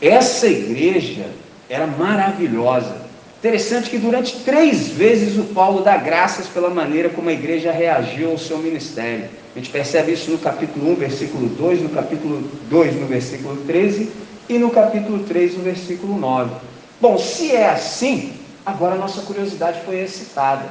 [0.00, 1.26] Essa igreja
[1.68, 3.02] era maravilhosa.
[3.40, 8.30] Interessante que durante três vezes o Paulo dá graças pela maneira como a igreja reagiu
[8.30, 9.28] ao seu ministério.
[9.52, 14.12] A gente percebe isso no capítulo 1, versículo 2, no capítulo 2, no versículo 13
[14.48, 16.52] e no capítulo 3, no versículo 9.
[17.00, 18.32] Bom, se é assim,
[18.64, 20.66] agora a nossa curiosidade foi excitada.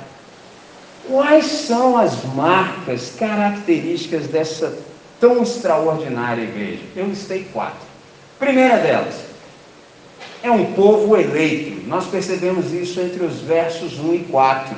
[1.10, 4.91] Quais são as marcas, características dessa
[5.22, 6.82] tão extraordinária igreja?
[6.96, 7.88] Eu listei quatro.
[8.38, 9.16] Primeira delas,
[10.44, 11.88] é um povo eleito.
[11.88, 14.76] Nós percebemos isso entre os versos 1 e 4.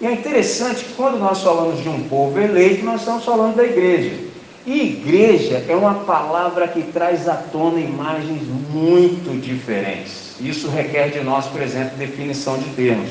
[0.00, 3.64] E é interessante que quando nós falamos de um povo eleito, nós estamos falando da
[3.64, 4.26] igreja.
[4.66, 10.34] E igreja é uma palavra que traz à tona imagens muito diferentes.
[10.40, 13.10] Isso requer de nós, por exemplo, definição de termos.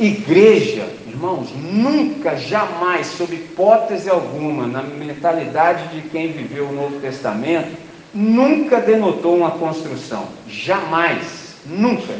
[0.00, 0.88] Igreja,
[1.20, 7.76] Irmãos, nunca, jamais, sob hipótese alguma, na mentalidade de quem viveu o Novo Testamento,
[8.14, 10.28] nunca denotou uma construção.
[10.48, 12.14] Jamais, nunca.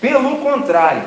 [0.00, 1.02] Pelo contrário,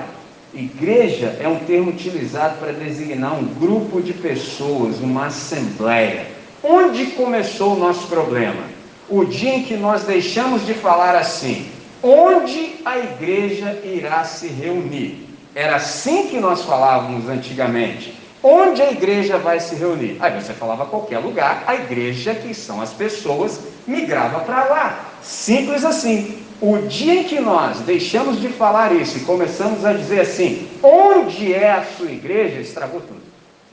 [0.54, 6.26] igreja é um termo utilizado para designar um grupo de pessoas, uma assembleia.
[6.62, 8.64] Onde começou o nosso problema?
[9.08, 11.66] O dia em que nós deixamos de falar assim:
[12.04, 15.27] onde a igreja irá se reunir?
[15.58, 18.14] Era assim que nós falávamos antigamente.
[18.44, 20.16] Onde a igreja vai se reunir?
[20.20, 25.06] Aí você falava qualquer lugar, a igreja, que são as pessoas, migrava para lá.
[25.24, 26.44] Simples assim.
[26.62, 31.52] O dia em que nós deixamos de falar isso e começamos a dizer assim, onde
[31.52, 33.22] é a sua igreja, estragou tudo.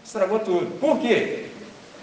[0.02, 0.78] Estragou tudo.
[0.80, 1.48] Por quê?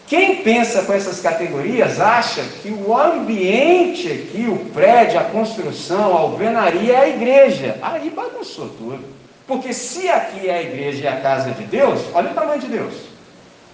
[0.05, 6.19] Quem pensa com essas categorias acha que o ambiente aqui, o prédio, a construção, a
[6.19, 7.79] alvenaria é a igreja.
[7.81, 9.20] Aí bagunçou tudo.
[9.51, 12.67] Porque se aqui é a igreja e a casa de Deus, olha o tamanho de
[12.67, 12.93] Deus.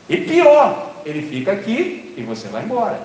[0.10, 3.00] E pior, ele fica aqui e você vai embora.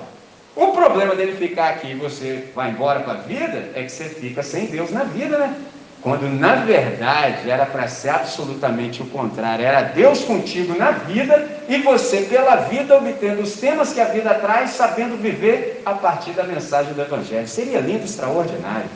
[0.57, 4.05] O problema dele ficar aqui e você vai embora para a vida é que você
[4.05, 5.55] fica sem Deus na vida, né?
[6.01, 11.77] Quando na verdade era para ser absolutamente o contrário, era Deus contigo na vida e
[11.77, 16.45] você pela vida obtendo os temas que a vida traz, sabendo viver a partir da
[16.45, 17.47] mensagem do Evangelho.
[17.47, 18.89] Seria lindo, extraordinário.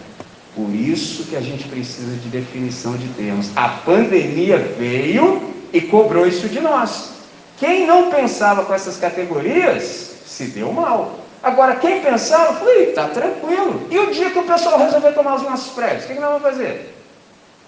[0.56, 3.50] Por isso que a gente precisa de definição de termos.
[3.54, 7.10] A pandemia veio e cobrou isso de nós.
[7.58, 11.18] Quem não pensava com essas categorias se deu mal.
[11.42, 13.86] Agora, quem pensava, falou, está tranquilo.
[13.90, 16.30] E o dia que o pessoal resolver tomar os nossos prédios, o que, que nós
[16.30, 16.94] vamos fazer?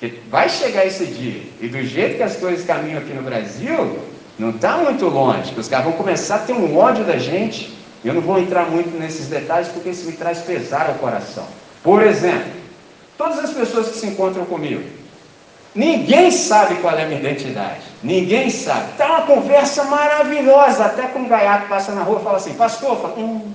[0.01, 3.99] Porque vai chegar esse dia, e do jeito que as coisas caminham aqui no Brasil,
[4.39, 7.77] não está muito longe, os caras vão começar a ter um ódio da gente.
[8.05, 11.47] Eu não vou entrar muito nesses detalhes, porque isso me traz pesar ao coração.
[11.83, 12.58] Por exemplo,
[13.19, 14.89] Todas as pessoas que se encontram comigo.
[15.75, 17.83] Ninguém sabe qual é a minha identidade.
[18.03, 18.93] Ninguém sabe.
[18.93, 20.85] Está uma conversa maravilhosa.
[20.87, 23.53] Até com um gaiato passa na rua e fala assim, pastor, fala, hum,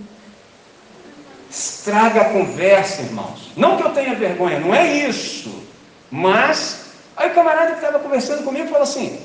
[1.49, 3.51] estraga a conversa, irmãos.
[3.55, 5.63] Não que eu tenha vergonha, não é isso.
[6.11, 9.19] Mas, aí o camarada que estava conversando comigo falou assim: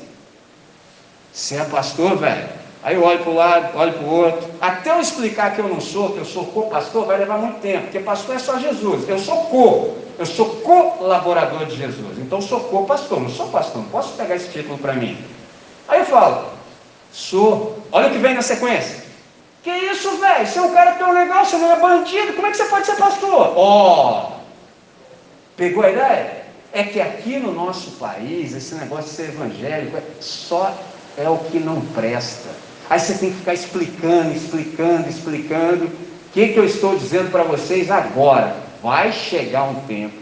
[1.33, 2.58] Você é pastor, velho?
[2.83, 4.51] Aí eu olho para o lado, olho para o outro.
[4.61, 7.85] Até eu explicar que eu não sou, que eu sou co-pastor, vai levar muito tempo,
[7.85, 9.09] porque pastor é só Jesus.
[9.09, 12.19] Eu sou co, eu sou colaborador de Jesus.
[12.19, 15.19] Então sou co-pastor, não sou pastor, não posso pegar esse título para mim.
[15.89, 16.51] Aí eu falo,
[17.13, 17.79] sou.
[17.91, 19.09] Olha o que vem na sequência.
[19.63, 20.47] Que isso, velho?
[20.47, 22.87] Você é um cara tão legal, você não é bandido, como é que você pode
[22.87, 23.55] ser pastor?
[23.57, 24.33] Ó, oh,
[25.57, 26.45] pegou a ideia?
[26.73, 30.73] É que aqui no nosso país, esse negócio de ser evangélico, é só
[31.17, 32.68] é o que não presta.
[32.91, 35.85] Aí você tem que ficar explicando, explicando, explicando.
[35.85, 35.91] O
[36.33, 38.57] que, que eu estou dizendo para vocês agora?
[38.83, 40.15] Vai chegar um tempo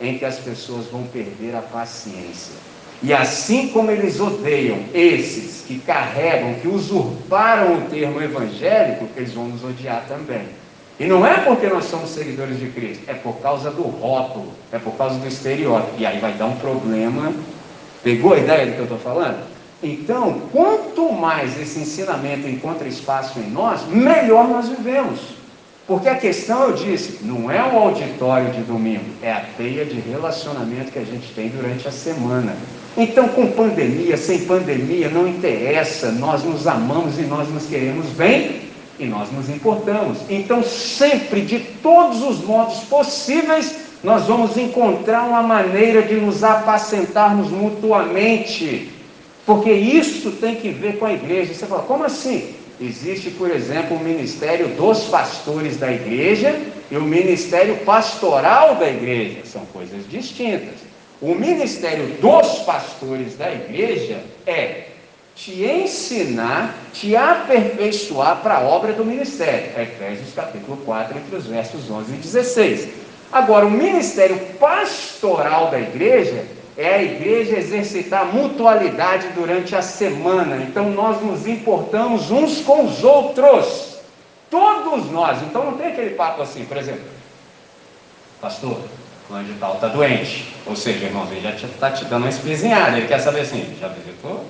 [0.00, 2.54] em que as pessoas vão perder a paciência.
[3.02, 9.48] E assim como eles odeiam esses que carregam, que usurparam o termo evangélico, eles vão
[9.48, 10.46] nos odiar também.
[11.00, 14.78] E não é porque nós somos seguidores de Cristo, é por causa do rótulo, é
[14.78, 15.94] por causa do estereótipo.
[15.98, 17.32] E aí vai dar um problema.
[18.04, 19.51] Pegou a ideia do que eu estou falando?
[19.82, 25.18] Então, quanto mais esse ensinamento encontra espaço em nós, melhor nós vivemos.
[25.86, 29.98] Porque a questão, eu disse, não é o auditório de domingo, é a teia de
[29.98, 32.54] relacionamento que a gente tem durante a semana.
[32.96, 38.62] Então, com pandemia, sem pandemia, não interessa, nós nos amamos e nós nos queremos bem
[39.00, 40.18] e nós nos importamos.
[40.30, 47.50] Então, sempre, de todos os modos possíveis, nós vamos encontrar uma maneira de nos apacentarmos
[47.50, 49.01] mutuamente
[49.44, 51.54] porque isso tem que ver com a igreja.
[51.54, 52.54] Você fala, como assim?
[52.80, 56.58] Existe, por exemplo, o ministério dos pastores da igreja
[56.90, 59.40] e o ministério pastoral da igreja.
[59.44, 60.74] São coisas distintas.
[61.20, 64.86] O ministério dos pastores da igreja é
[65.34, 69.70] te ensinar, te aperfeiçoar para a obra do ministério.
[69.80, 72.88] Efésios capítulo 4, entre os versos 11 e 16.
[73.32, 76.44] Agora, o ministério pastoral da igreja
[76.76, 80.56] é a igreja exercitar mutualidade durante a semana.
[80.56, 83.98] Então nós nos importamos uns com os outros.
[84.50, 85.42] Todos nós.
[85.42, 87.02] Então não tem aquele papo assim, por exemplo,
[88.40, 88.78] pastor,
[89.26, 90.54] fulano de tal está doente.
[90.66, 92.96] Ou seja, irmão, ele já está te dando uma espezinhada.
[92.96, 94.44] Ele quer saber assim, já visitou?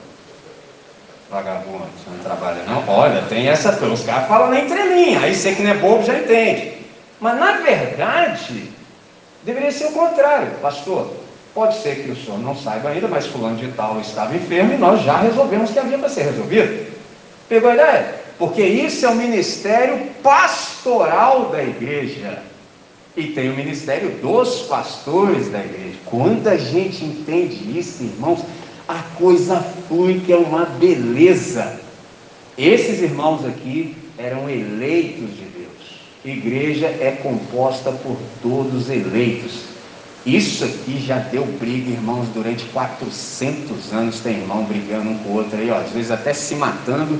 [1.30, 2.86] Vagabundo, você não trabalha não?
[2.86, 6.18] Olha, tem essa Os caras falam na entrelinha, aí você que não é bobo já
[6.18, 6.74] entende.
[7.18, 8.70] Mas na verdade,
[9.42, 11.10] deveria ser o contrário, pastor.
[11.54, 14.78] Pode ser que o senhor não saiba ainda, mas fulano de tal estava enfermo e
[14.78, 16.90] nós já resolvemos que havia para ser resolvido.
[17.48, 18.14] Pegou a ideia?
[18.38, 22.42] Porque isso é o ministério pastoral da igreja.
[23.14, 25.98] E tem o ministério dos pastores da igreja.
[26.06, 28.40] Quando a gente entende isso, irmãos,
[28.88, 31.78] a coisa flui que é uma beleza.
[32.56, 36.00] Esses irmãos aqui eram eleitos de Deus.
[36.24, 39.71] Igreja é composta por todos eleitos.
[40.24, 44.20] Isso aqui já deu briga, irmãos, durante 400 anos.
[44.20, 47.18] Tem irmão brigando um com o outro aí, ó, às vezes até se matando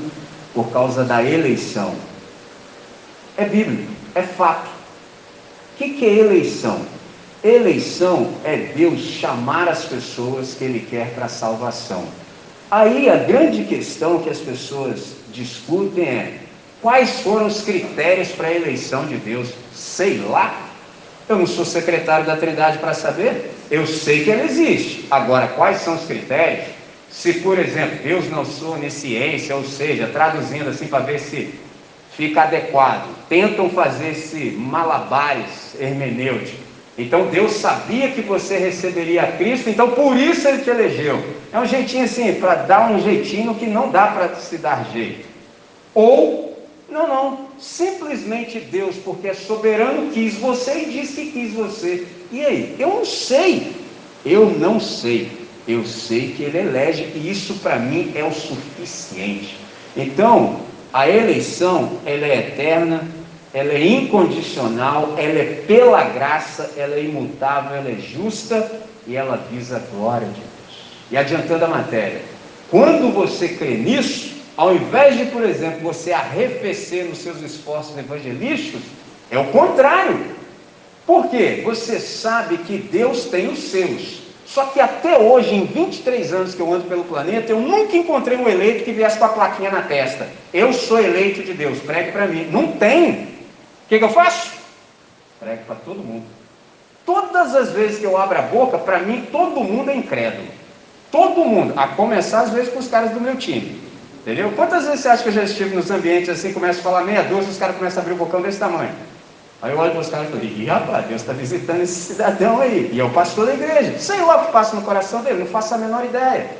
[0.54, 1.94] por causa da eleição.
[3.36, 4.68] É bíblico, é fato.
[4.68, 6.80] O que, que é eleição?
[7.42, 12.04] Eleição é Deus chamar as pessoas que Ele quer para a salvação.
[12.70, 16.38] Aí a grande questão que as pessoas discutem é:
[16.80, 19.48] quais foram os critérios para a eleição de Deus?
[19.74, 20.71] Sei lá.
[21.28, 23.50] Eu não sou secretário da Trindade para saber.
[23.70, 25.06] Eu sei que ela existe.
[25.10, 26.66] Agora, quais são os critérios?
[27.10, 31.54] Se, por exemplo, Deus não sou onisciência, ou seja, traduzindo assim para ver se
[32.16, 36.62] fica adequado, tentam fazer esse malabares hermenêutico.
[36.96, 41.22] Então Deus sabia que você receberia Cristo, então por isso Ele te elegeu.
[41.52, 45.26] É um jeitinho assim, para dar um jeitinho que não dá para se dar jeito.
[45.94, 46.41] Ou,
[46.92, 52.06] não, não, simplesmente Deus, porque é soberano, quis você e disse que quis você.
[52.30, 52.76] E aí?
[52.78, 53.72] Eu não sei.
[54.24, 55.30] Eu não sei.
[55.66, 59.56] Eu sei que Ele elege e isso para mim é o suficiente.
[59.96, 60.60] Então,
[60.92, 63.08] a eleição, ela é eterna,
[63.54, 68.70] ela é incondicional, ela é pela graça, ela é imutável, ela é justa
[69.06, 70.82] e ela visa a glória de Deus.
[71.10, 72.22] E adiantando a matéria,
[72.70, 78.80] quando você crê nisso, ao invés de, por exemplo, você arrefecer nos seus esforços evangelísticos,
[79.28, 80.24] é o contrário.
[81.04, 81.62] Por quê?
[81.64, 84.22] Você sabe que Deus tem os seus.
[84.46, 88.38] Só que até hoje, em 23 anos que eu ando pelo planeta, eu nunca encontrei
[88.38, 90.28] um eleito que viesse com a plaquinha na testa.
[90.54, 92.46] Eu sou eleito de Deus, pregue para mim.
[92.48, 93.10] Não tem.
[93.10, 94.52] O que, que eu faço?
[95.40, 96.26] Pregue para todo mundo.
[97.04, 100.46] Todas as vezes que eu abro a boca, para mim, todo mundo é incrédulo.
[101.10, 101.74] Todo mundo.
[101.76, 103.81] A começar, às vezes, com os caras do meu time.
[104.22, 104.52] Entendeu?
[104.52, 107.24] Quantas vezes você acha que eu já estive nos ambientes assim, começa a falar meia
[107.24, 108.92] dúzia, os caras começam a abrir o bocão desse tamanho?
[109.60, 112.60] Aí eu olho para os caras e falo, ih, rapaz, Deus está visitando esse cidadão
[112.60, 112.90] aí.
[112.92, 113.98] E é o pastor da igreja.
[113.98, 116.50] Sei lá o que passa no coração dele, não faço a menor ideia.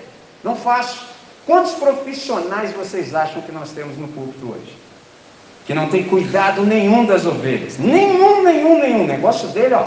[0.43, 1.07] Não faço.
[1.47, 4.77] Quantos profissionais vocês acham que nós temos no púlpito hoje?
[5.67, 7.79] Que não tem cuidado nenhum das ovelhas.
[7.79, 9.05] Nenhum, nenhum, nenhum.
[9.05, 9.85] O negócio dele, ó,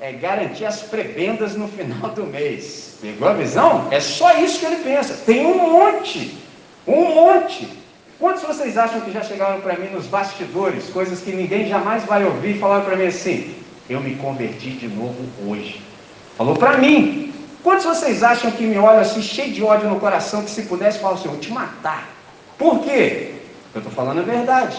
[0.00, 2.96] é garantir as prebendas no final do mês.
[3.00, 3.88] Pegou a visão?
[3.90, 5.14] É só isso que ele pensa.
[5.26, 6.43] Tem um monte.
[6.86, 7.68] Um monte.
[8.18, 12.24] Quantos vocês acham que já chegaram para mim nos bastidores, coisas que ninguém jamais vai
[12.24, 13.54] ouvir, falaram para mim assim:
[13.88, 15.16] eu me converti de novo
[15.46, 15.80] hoje?
[16.36, 17.32] Falou para mim.
[17.62, 20.98] Quantos vocês acham que me olham assim, cheio de ódio no coração, que se pudesse
[20.98, 22.10] falar assim, eu vou te matar?
[22.58, 23.36] Por quê?
[23.74, 24.76] Eu estou falando a verdade.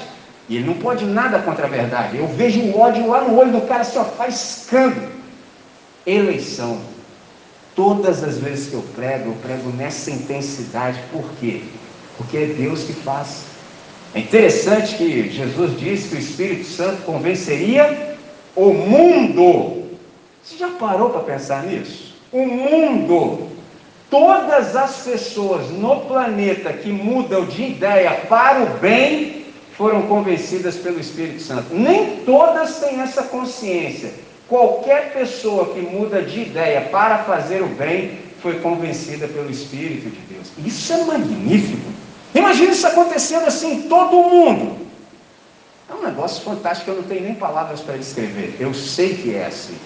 [0.47, 2.17] E ele não pode nada contra a verdade.
[2.17, 5.09] Eu vejo o ódio lá no olho do cara assim, ó, faiscando.
[6.05, 6.79] Eleição.
[7.75, 10.99] Todas as vezes que eu prego, eu prego nessa intensidade.
[11.11, 11.63] Por quê?
[12.17, 13.43] Porque é Deus que faz.
[14.13, 18.15] É interessante que Jesus disse que o Espírito Santo convenceria
[18.55, 19.83] o mundo.
[20.41, 22.15] Você já parou para pensar nisso?
[22.31, 23.49] O mundo.
[24.09, 30.99] Todas as pessoas no planeta que mudam de ideia para o bem foram convencidas pelo
[30.99, 31.73] Espírito Santo.
[31.73, 34.13] Nem todas têm essa consciência.
[34.47, 40.33] Qualquer pessoa que muda de ideia para fazer o bem foi convencida pelo Espírito de
[40.33, 40.51] Deus.
[40.65, 41.91] Isso é magnífico.
[42.35, 44.85] Imagina isso acontecendo assim em todo o mundo.
[45.89, 48.57] É um negócio fantástico, eu não tenho nem palavras para descrever.
[48.59, 49.77] Eu sei que é assim.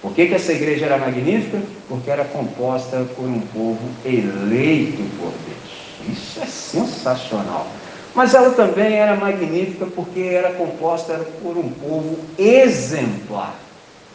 [0.00, 1.60] Por que, que essa igreja era magnífica?
[1.88, 6.18] Porque era composta por um povo eleito por Deus.
[6.18, 7.66] Isso é sensacional.
[8.14, 13.54] Mas ela também era magnífica porque era composta por um povo exemplar.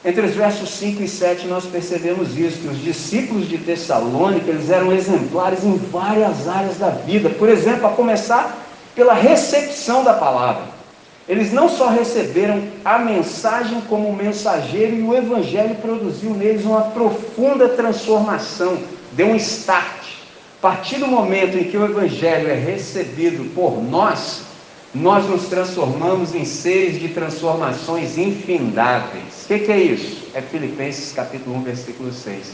[0.04, 4.70] Entre os versos 5 e 7 nós percebemos isso, que os discípulos de Tessalônica, eles
[4.70, 7.30] eram exemplares em várias áreas da vida.
[7.30, 10.64] Por exemplo, a começar pela recepção da palavra.
[11.28, 17.70] Eles não só receberam a mensagem como mensageiro e o evangelho produziu neles uma profunda
[17.70, 18.80] transformação,
[19.12, 20.08] deu um start.
[20.58, 24.49] A partir do momento em que o evangelho é recebido por nós,
[24.94, 29.44] nós nos transformamos em seres de transformações infindáveis.
[29.44, 30.28] O que, que, é isso?
[30.34, 32.54] É Filipenses capítulo 1, versículo 6.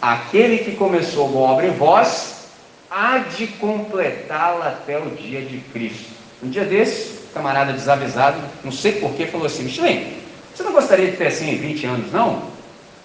[0.00, 2.48] Aquele que começou a obra em vós,
[2.90, 6.10] há de completá-la até o dia de Cristo.
[6.42, 10.14] Um dia desse, camarada desavisado, não sei porquê, falou assim, Michelin,
[10.54, 12.42] você não gostaria de ter assim 20 anos, não?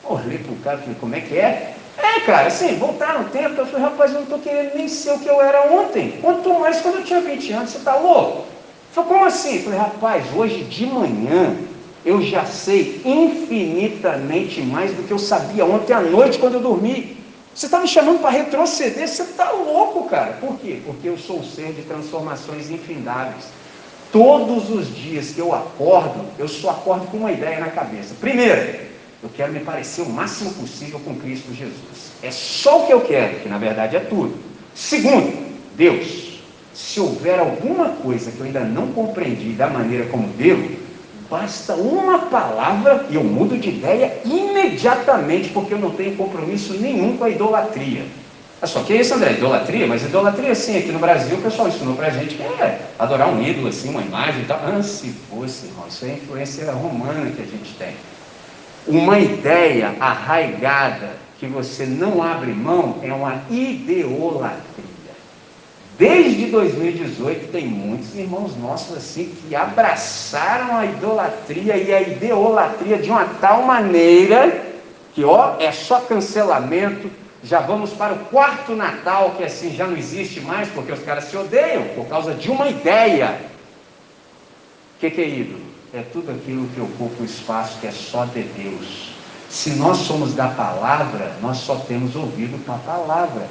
[0.04, 1.76] Olhei para o cara e falei, como é que é?
[1.98, 5.12] É, cara, assim, voltar no tempo, eu falei, rapaz, eu não estou querendo nem ser
[5.12, 6.20] o que eu era ontem.
[6.22, 8.55] Quanto mais quando eu tinha 20 anos, você está louco?
[8.96, 9.62] Falei, como assim?
[9.62, 11.58] Falei, rapaz, hoje de manhã
[12.06, 17.18] eu já sei infinitamente mais do que eu sabia ontem à noite quando eu dormi.
[17.54, 19.06] Você está me chamando para retroceder?
[19.06, 20.34] Você está louco, cara.
[20.40, 20.80] Por quê?
[20.86, 23.46] Porque eu sou o ser de transformações infindáveis.
[24.14, 28.16] Todos os dias que eu acordo, eu só acordo com uma ideia na cabeça.
[28.22, 28.80] Primeiro,
[29.22, 32.14] eu quero me parecer o máximo possível com Cristo Jesus.
[32.24, 34.38] É só o que eu quero, que na verdade é tudo.
[34.74, 36.25] Segundo, Deus,
[36.76, 40.70] se houver alguma coisa que eu ainda não compreendi da maneira como devo,
[41.30, 47.16] basta uma palavra e eu mudo de ideia imediatamente, porque eu não tenho compromisso nenhum
[47.16, 48.04] com a idolatria.
[48.62, 49.34] É só que é isso, André?
[49.34, 49.88] Idolatria?
[49.88, 53.42] Mas idolatria, sim, aqui no Brasil o pessoal ensinou pra gente que é adorar um
[53.42, 54.60] ídolo, assim, uma imagem e tal.
[54.66, 57.94] Ah, se fosse, irmão, isso é influência romana que a gente tem.
[58.88, 64.85] Uma ideia arraigada que você não abre mão é uma ideolatria.
[65.98, 73.10] Desde 2018 tem muitos irmãos nossos assim que abraçaram a idolatria e a ideolatria de
[73.10, 74.66] uma tal maneira
[75.14, 77.10] que ó, é só cancelamento.
[77.42, 81.26] Já vamos para o quarto Natal, que assim já não existe mais, porque os caras
[81.26, 83.40] se odeiam por causa de uma ideia.
[84.96, 85.62] O que, que é ídolo?
[85.94, 89.12] É tudo aquilo que ocupa o espaço que é só de Deus.
[89.48, 93.48] Se nós somos da palavra, nós só temos ouvido a palavra.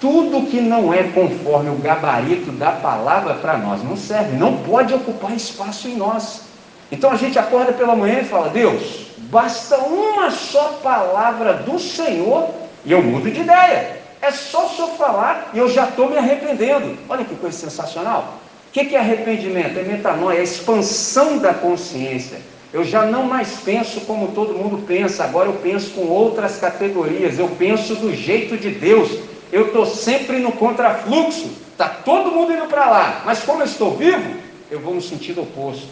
[0.00, 4.92] Tudo que não é conforme o gabarito da palavra para nós não serve, não pode
[4.92, 6.42] ocupar espaço em nós.
[6.90, 12.50] Então a gente acorda pela manhã e fala: Deus, basta uma só palavra do Senhor
[12.84, 14.02] e eu mudo de ideia.
[14.20, 16.96] É só o Senhor falar e eu já estou me arrependendo.
[17.08, 18.38] Olha que coisa sensacional.
[18.68, 19.78] O que é arrependimento?
[19.78, 22.38] É metanoia, é expansão da consciência.
[22.72, 27.38] Eu já não mais penso como todo mundo pensa, agora eu penso com outras categorias,
[27.38, 29.12] eu penso do jeito de Deus
[29.52, 33.96] eu estou sempre no contrafluxo, está todo mundo indo para lá, mas como eu estou
[33.96, 34.36] vivo,
[34.70, 35.88] eu vou no sentido oposto.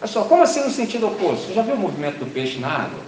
[0.00, 1.46] Olha só, como assim no sentido oposto?
[1.46, 3.00] Você já viu o movimento do peixe na água?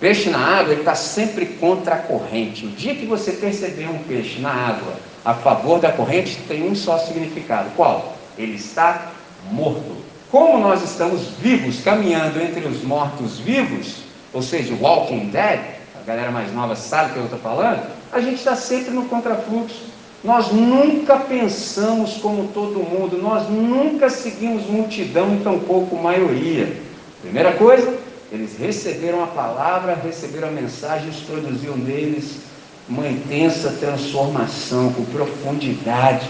[0.00, 2.64] Peixe na água, ele está sempre contra a corrente.
[2.64, 6.74] O dia que você perceber um peixe na água a favor da corrente, tem um
[6.74, 7.70] só significado.
[7.76, 8.16] Qual?
[8.38, 9.12] Ele está
[9.50, 9.96] morto.
[10.30, 13.96] Como nós estamos vivos, caminhando entre os mortos-vivos,
[14.32, 15.60] ou seja, o Walking Dead,
[16.00, 19.04] a galera mais nova sabe o que eu estou falando, a gente está sempre no
[19.04, 19.90] contrafluxo.
[20.22, 26.76] Nós nunca pensamos como todo mundo, nós nunca seguimos multidão e tampouco maioria.
[27.22, 27.96] Primeira coisa,
[28.30, 32.40] eles receberam a palavra, receberam a mensagem, isso produziu neles
[32.86, 36.28] uma intensa transformação, com profundidade.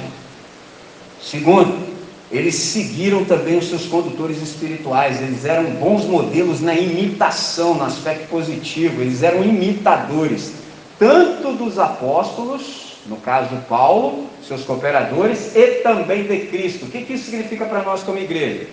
[1.21, 1.91] Segundo,
[2.31, 8.29] eles seguiram também os seus condutores espirituais, eles eram bons modelos na imitação, no aspecto
[8.29, 10.60] positivo, eles eram imitadores
[11.01, 16.85] tanto dos apóstolos, no caso Paulo, seus cooperadores, e também de Cristo.
[16.85, 18.67] O que, isso significa para nós como igreja?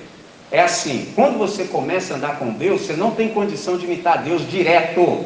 [0.51, 4.23] É assim, quando você começa a andar com Deus, você não tem condição de imitar
[4.23, 5.25] Deus direto.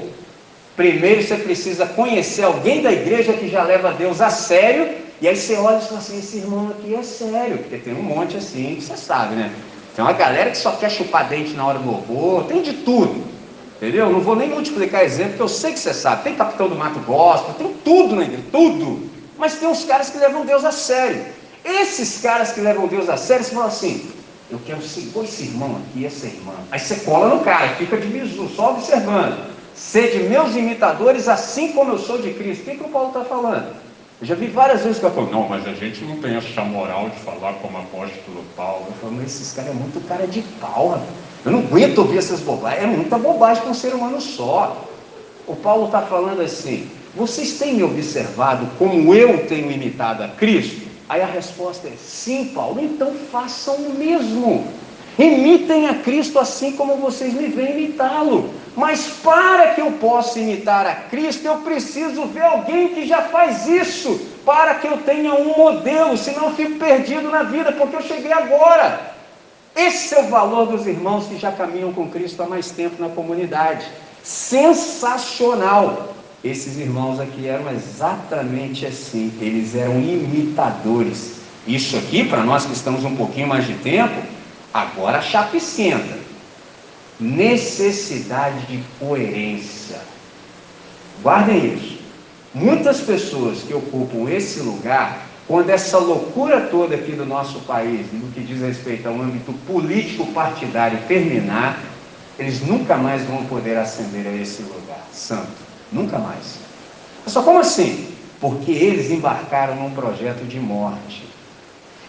[0.76, 4.88] Primeiro você precisa conhecer alguém da igreja que já leva Deus a sério,
[5.20, 8.04] e aí você olha e fala assim, esse irmão aqui é sério, porque tem um
[8.04, 9.52] monte assim, você sabe, né?
[9.96, 13.31] Tem uma galera que só quer chupar dente na hora do louvor, tem de tudo.
[13.82, 14.12] Entendeu?
[14.12, 16.24] Não vou nem multiplicar exemplo, porque eu sei que você sabe.
[16.24, 19.10] Tem capitão do mato gospel, tem tudo na igreja, tudo.
[19.40, 21.26] Mas tem uns caras que levam Deus a sério.
[21.66, 24.12] Esses caras que levam Deus a sério, você fala assim,
[24.52, 26.54] eu quero ser igual esse irmão aqui, essa irmã.
[26.70, 29.50] Aí você cola no cara, fica de bisu, só observando.
[29.74, 32.62] Sede meus imitadores, assim como eu sou de Cristo.
[32.62, 33.76] O que, que o Paulo está falando?
[34.22, 36.62] Eu já vi várias vezes que eu falo, não, mas a gente não tem essa
[36.62, 38.86] moral de falar como apóstolo Paulo.
[38.90, 41.31] Eu falo, mas esses caras é muito cara de pau, rapaz.
[41.46, 42.84] Eu não aguento ouvir essas bobagens.
[42.84, 44.88] É muita bobagem para um ser humano só.
[45.48, 50.88] O Paulo está falando assim: vocês têm me observado como eu tenho imitado a Cristo?
[51.10, 54.66] Aí a resposta é: sim, Paulo, então façam o mesmo.
[55.20, 58.50] Imitem a Cristo assim como vocês me veem imitá-lo.
[58.76, 63.68] Mas para que eu possa imitar a Cristo, eu preciso ver alguém que já faz
[63.68, 68.02] isso, para que eu tenha um modelo, senão eu fico perdido na vida, porque eu
[68.02, 69.11] cheguei agora.
[69.76, 73.10] Esse é o valor dos irmãos que já caminham com Cristo há mais tempo na
[73.10, 73.86] comunidade.
[74.24, 76.14] Sensacional!
[76.44, 81.36] Esses irmãos aqui eram exatamente assim, eles eram imitadores.
[81.68, 84.16] Isso aqui, para nós que estamos um pouquinho mais de tempo,
[84.74, 86.20] agora a chapa esquenta.
[87.20, 90.02] Necessidade de coerência.
[91.22, 92.00] Guardem isso.
[92.54, 98.32] Muitas pessoas que ocupam esse lugar quando essa loucura toda aqui do nosso país, no
[98.32, 101.78] que diz respeito ao âmbito político partidário terminar,
[102.40, 105.50] eles nunca mais vão poder ascender a esse lugar santo.
[105.92, 106.60] Nunca mais.
[107.28, 108.14] Só como assim?
[108.40, 111.26] Porque eles embarcaram num projeto de morte.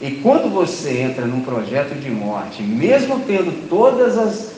[0.01, 4.53] E quando você entra num projeto de morte, mesmo tendo todas as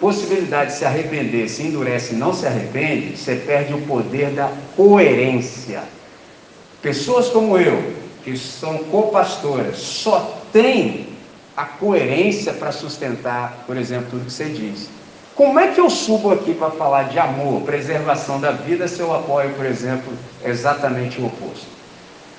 [0.00, 4.50] possibilidade de se arrepender, se endurece e não se arrepende, você perde o poder da
[4.74, 5.82] coerência.
[6.80, 11.08] Pessoas como eu, que são co-pastoras, só têm
[11.56, 14.88] a coerência para sustentar, por exemplo, tudo que você diz.
[15.34, 19.14] Como é que eu subo aqui para falar de amor, preservação da vida, se eu
[19.14, 20.12] apoio, por exemplo,
[20.44, 21.66] exatamente o oposto?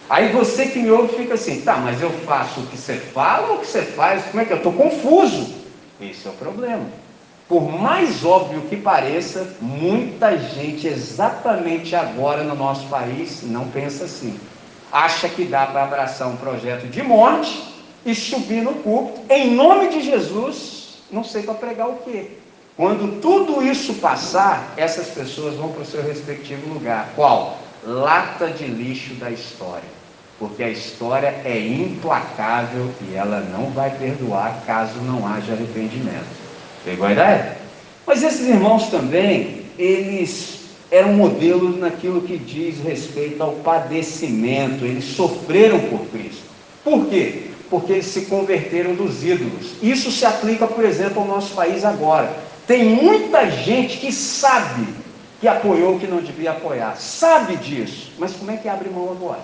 [0.10, 3.50] Aí você que me ouve fica assim, tá, mas eu faço o que você fala
[3.50, 4.24] ou o que você faz?
[4.26, 5.56] Como é que eu estou confuso?
[6.00, 6.86] Esse é o problema.
[7.48, 14.40] Por mais óbvio que pareça, muita gente exatamente agora no nosso país não pensa assim.
[14.96, 17.62] Acha que dá para abraçar um projeto de morte
[18.06, 22.32] e subir no púlpito, em nome de Jesus, não sei para pregar o quê.
[22.78, 27.10] Quando tudo isso passar, essas pessoas vão para o seu respectivo lugar.
[27.14, 27.60] Qual?
[27.84, 29.84] Lata de lixo da história.
[30.40, 36.24] Porque a história é implacável e ela não vai perdoar caso não haja arrependimento.
[36.86, 37.58] Pegou a ideia?
[38.08, 45.80] Mas esses irmãos também, eles eram modelos naquilo que diz respeito ao padecimento, eles sofreram
[45.80, 46.44] por Cristo.
[46.84, 47.48] Por quê?
[47.70, 49.74] Porque eles se converteram dos ídolos.
[49.82, 52.32] Isso se aplica, por exemplo, ao nosso país agora.
[52.68, 54.88] Tem muita gente que sabe
[55.42, 59.12] que apoiou o que não devia apoiar, sabe disso, mas como é que abre mão
[59.12, 59.42] agora?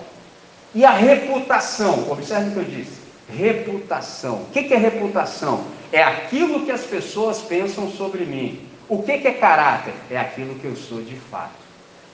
[0.74, 2.92] E a reputação, observe o que eu disse:
[3.28, 4.42] reputação.
[4.42, 5.64] O que é reputação?
[5.92, 8.60] É aquilo que as pessoas pensam sobre mim.
[8.88, 9.94] O que é caráter?
[10.10, 11.62] É aquilo que eu sou de fato.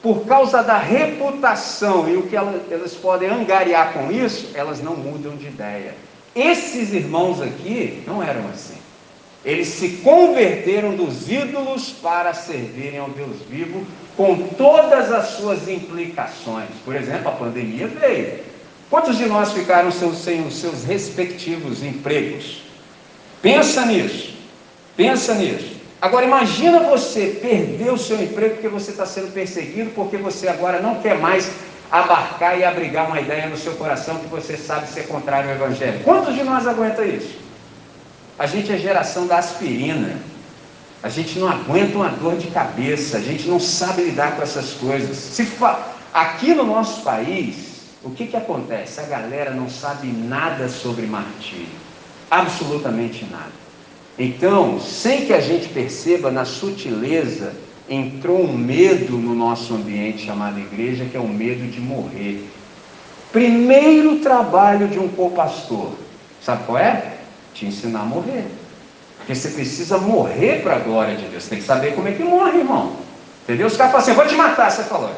[0.03, 4.97] Por causa da reputação e o que elas, elas podem angariar com isso, elas não
[4.97, 5.95] mudam de ideia.
[6.37, 8.79] Esses irmãos aqui não eram assim.
[9.45, 13.85] Eles se converteram dos ídolos para servirem ao Deus vivo,
[14.17, 16.69] com todas as suas implicações.
[16.85, 18.41] Por exemplo, a pandemia veio.
[18.91, 22.63] Quantos de nós ficaram sem os seus respectivos empregos?
[23.43, 24.35] Pensa nisso.
[24.97, 25.78] Pensa nisso.
[26.01, 30.81] Agora imagina você perder o seu emprego porque você está sendo perseguido, porque você agora
[30.81, 31.51] não quer mais
[31.91, 36.01] abarcar e abrigar uma ideia no seu coração que você sabe ser contrário ao Evangelho.
[36.05, 37.39] Quantos de nós aguenta isso?
[38.39, 40.17] A gente é geração da aspirina.
[41.03, 44.73] A gente não aguenta uma dor de cabeça, a gente não sabe lidar com essas
[44.75, 45.17] coisas.
[45.17, 45.95] Se fa...
[46.13, 48.99] Aqui no nosso país, o que, que acontece?
[48.99, 51.69] A galera não sabe nada sobre martírio,
[52.31, 53.58] absolutamente nada.
[54.19, 57.55] Então, sem que a gente perceba, na sutileza,
[57.89, 62.49] entrou um medo no nosso ambiente chamado igreja, que é o medo de morrer.
[63.31, 65.93] Primeiro trabalho de um co-pastor,
[66.43, 67.19] sabe qual é?
[67.59, 68.47] te ensinar a morrer.
[69.19, 71.45] Porque você precisa morrer para a glória de Deus.
[71.45, 72.97] Você tem que saber como é que morre, irmão.
[73.43, 73.67] Entendeu?
[73.67, 74.71] Os caras falam assim, vou te matar.
[74.71, 75.11] Você falou,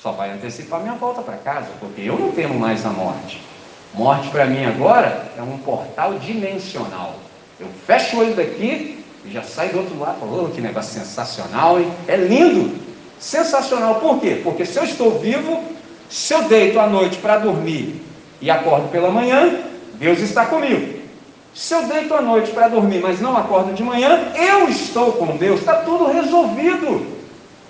[0.00, 3.40] só vai antecipar minha volta para casa, porque eu não temo mais a morte.
[3.94, 7.16] Morte para mim agora é um portal dimensional.
[7.62, 10.18] Eu fecho o olho daqui e já sai do outro lado.
[10.22, 11.88] Oh, que negócio sensacional, hein?
[12.08, 12.76] É lindo.
[13.20, 14.00] Sensacional.
[14.00, 14.40] Por quê?
[14.42, 15.62] Porque se eu estou vivo,
[16.10, 18.02] se eu deito à noite para dormir
[18.40, 19.60] e acordo pela manhã,
[19.94, 21.00] Deus está comigo.
[21.54, 25.36] Se eu deito à noite para dormir, mas não acordo de manhã, eu estou com
[25.36, 27.06] Deus, está tudo resolvido.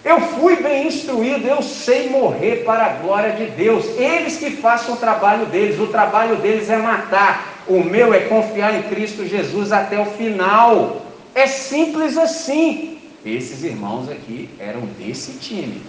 [0.02, 3.84] Eu fui bem instruído, eu sei morrer para a glória de Deus.
[3.98, 7.51] Eles que façam o trabalho deles, o trabalho deles é matar.
[7.66, 11.02] O meu é confiar em Cristo Jesus até o final.
[11.34, 12.98] É simples assim.
[13.24, 15.80] Esses irmãos aqui eram desse time.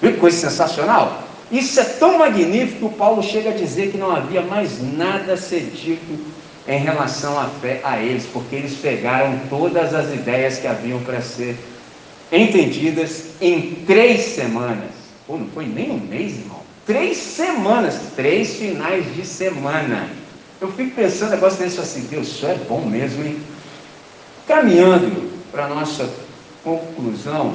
[0.00, 1.22] Viu que coisa sensacional?
[1.50, 5.34] Isso é tão magnífico que o Paulo chega a dizer que não havia mais nada
[5.34, 6.18] a ser dito
[6.66, 11.20] em relação à fé a eles, porque eles pegaram todas as ideias que haviam para
[11.20, 11.56] ser
[12.30, 14.90] entendidas em três semanas.
[15.26, 16.60] Pô, não foi nem um mês, irmão.
[16.86, 20.08] Três semanas, três finais de semana.
[20.62, 23.36] Eu fico pensando negócio desse assim, Deus, isso é bom mesmo, hein?
[24.46, 26.08] Caminhando para a nossa
[26.62, 27.54] conclusão,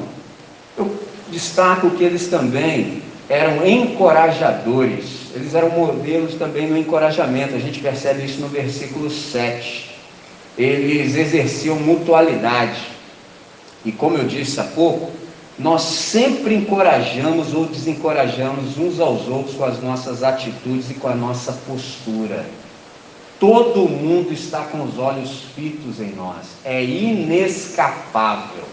[0.78, 0.94] eu
[1.30, 8.26] destaco que eles também eram encorajadores, eles eram modelos também no encorajamento, a gente percebe
[8.26, 9.90] isso no versículo 7.
[10.58, 12.90] Eles exerciam mutualidade,
[13.86, 15.14] e como eu disse há pouco,
[15.58, 21.16] nós sempre encorajamos ou desencorajamos uns aos outros com as nossas atitudes e com a
[21.16, 22.46] nossa postura.
[23.40, 28.64] Todo mundo está com os olhos fitos em nós, é inescapável.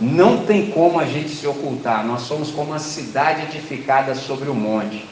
[0.00, 2.04] Não tem como a gente se ocultar.
[2.04, 5.04] Nós somos como uma cidade edificada sobre o monte.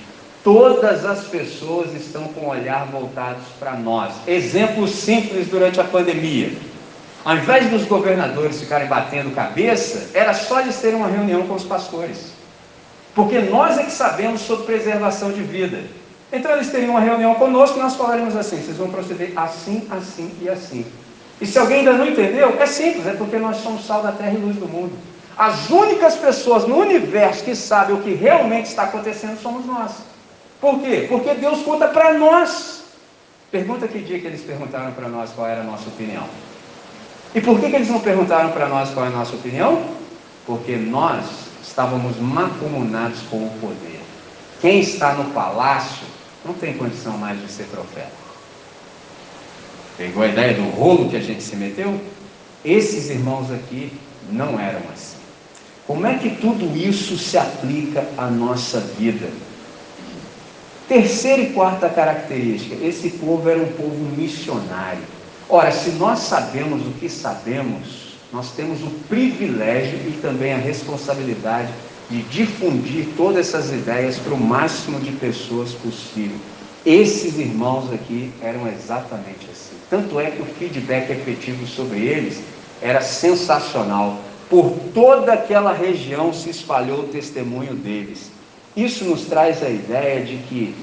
[0.42, 4.14] Todas as pessoas estão com o olhar voltados para nós.
[4.26, 6.53] Exemplo simples durante a pandemia.
[7.24, 11.64] Ao invés dos governadores ficarem batendo cabeça, era só eles terem uma reunião com os
[11.64, 12.32] pastores.
[13.14, 15.82] Porque nós é que sabemos sobre preservação de vida.
[16.33, 20.31] Então eles teriam uma reunião conosco e nós falaríamos assim: vocês vão proceder assim, assim
[20.43, 20.87] e assim.
[21.41, 24.33] E se alguém ainda não entendeu, é simples, é porque nós somos sal da terra
[24.33, 24.93] e luz do mundo.
[25.37, 29.93] As únicas pessoas no universo que sabem o que realmente está acontecendo somos nós.
[30.61, 31.07] Por quê?
[31.09, 32.83] Porque Deus conta para nós.
[33.51, 36.24] Pergunta que dia que eles perguntaram para nós qual era a nossa opinião.
[37.35, 39.83] E por que, que eles não perguntaram para nós qual é a nossa opinião?
[40.45, 41.24] Porque nós
[41.62, 44.01] estávamos macumunados com o poder.
[44.61, 46.07] Quem está no palácio
[46.49, 48.11] não tem condição mais de ser profeta.
[49.99, 52.01] Pegou a ideia do rolo que a gente se meteu?
[52.64, 53.92] Esses irmãos aqui
[54.32, 55.18] não eram assim.
[55.86, 59.28] Como é que tudo isso se aplica à nossa vida?
[60.88, 65.03] Terceira e quarta característica: esse povo era um povo missionário.
[65.51, 71.72] Ora, se nós sabemos o que sabemos, nós temos o privilégio e também a responsabilidade
[72.11, 76.36] de difundir todas essas ideias para o máximo de pessoas possível.
[76.86, 79.76] Esses irmãos aqui eram exatamente assim.
[79.90, 82.40] Tanto é que o feedback efetivo sobre eles
[82.80, 84.18] era sensacional.
[84.48, 88.30] Por toda aquela região se espalhou o testemunho deles.
[88.74, 90.74] Isso nos traz a ideia de que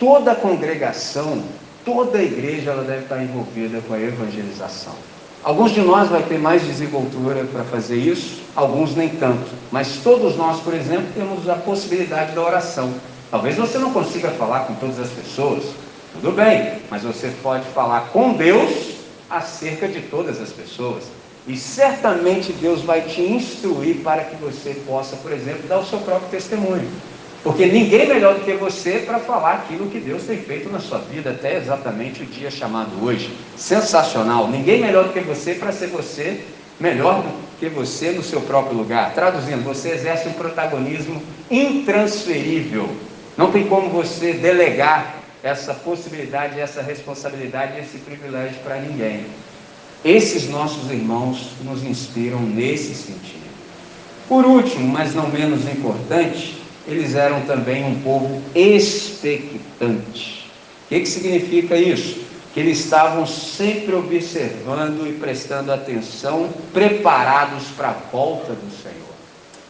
[0.00, 1.44] toda congregação,
[1.84, 4.94] toda igreja, ela deve estar envolvida com a evangelização.
[5.44, 9.46] Alguns de nós vai ter mais desenvoltura para fazer isso, alguns nem tanto.
[9.70, 12.92] Mas todos nós, por exemplo, temos a possibilidade da oração.
[13.30, 15.64] Talvez você não consiga falar com todas as pessoas,
[16.14, 18.96] tudo bem, mas você pode falar com Deus
[19.28, 21.04] acerca de todas as pessoas.
[21.46, 25.98] E certamente Deus vai te instruir para que você possa, por exemplo, dar o seu
[25.98, 26.88] próprio testemunho.
[27.42, 30.98] Porque ninguém melhor do que você para falar aquilo que Deus tem feito na sua
[30.98, 33.30] vida, até exatamente o dia chamado hoje.
[33.56, 34.48] Sensacional.
[34.48, 36.42] Ninguém melhor do que você para ser você,
[36.80, 37.24] melhor
[37.58, 39.14] que você no seu próprio lugar.
[39.14, 42.88] Traduzindo, você exerce um protagonismo intransferível.
[43.36, 49.26] Não tem como você delegar essa possibilidade, essa responsabilidade, esse privilégio para ninguém.
[50.04, 53.46] Esses nossos irmãos nos inspiram nesse sentido.
[54.28, 60.50] Por último, mas não menos importante, eles eram também um povo expectante.
[60.84, 62.25] O que, que significa isso?
[62.56, 68.96] Que eles estavam sempre observando e prestando atenção, preparados para a volta do Senhor.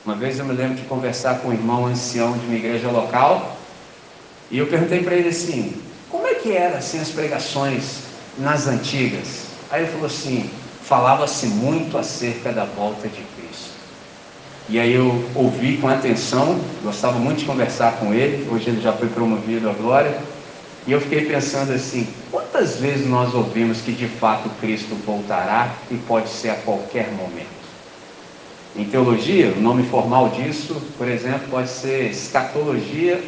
[0.05, 3.57] Uma vez eu me lembro de conversar com um irmão ancião de uma igreja local,
[4.53, 5.75] e eu perguntei para ele assim:
[6.09, 8.03] como é que eram assim, as pregações
[8.39, 9.47] nas antigas?
[9.69, 10.49] Aí ele falou assim:
[10.85, 13.71] falava-se muito acerca da volta de Cristo.
[14.69, 18.93] E aí eu ouvi com atenção, gostava muito de conversar com ele, hoje ele já
[18.93, 20.36] foi promovido à glória.
[20.87, 25.97] E eu fiquei pensando assim: quantas vezes nós ouvimos que de fato Cristo voltará e
[25.97, 27.57] pode ser a qualquer momento?
[28.77, 33.23] Em teologia, o nome formal disso, por exemplo, pode ser escatologia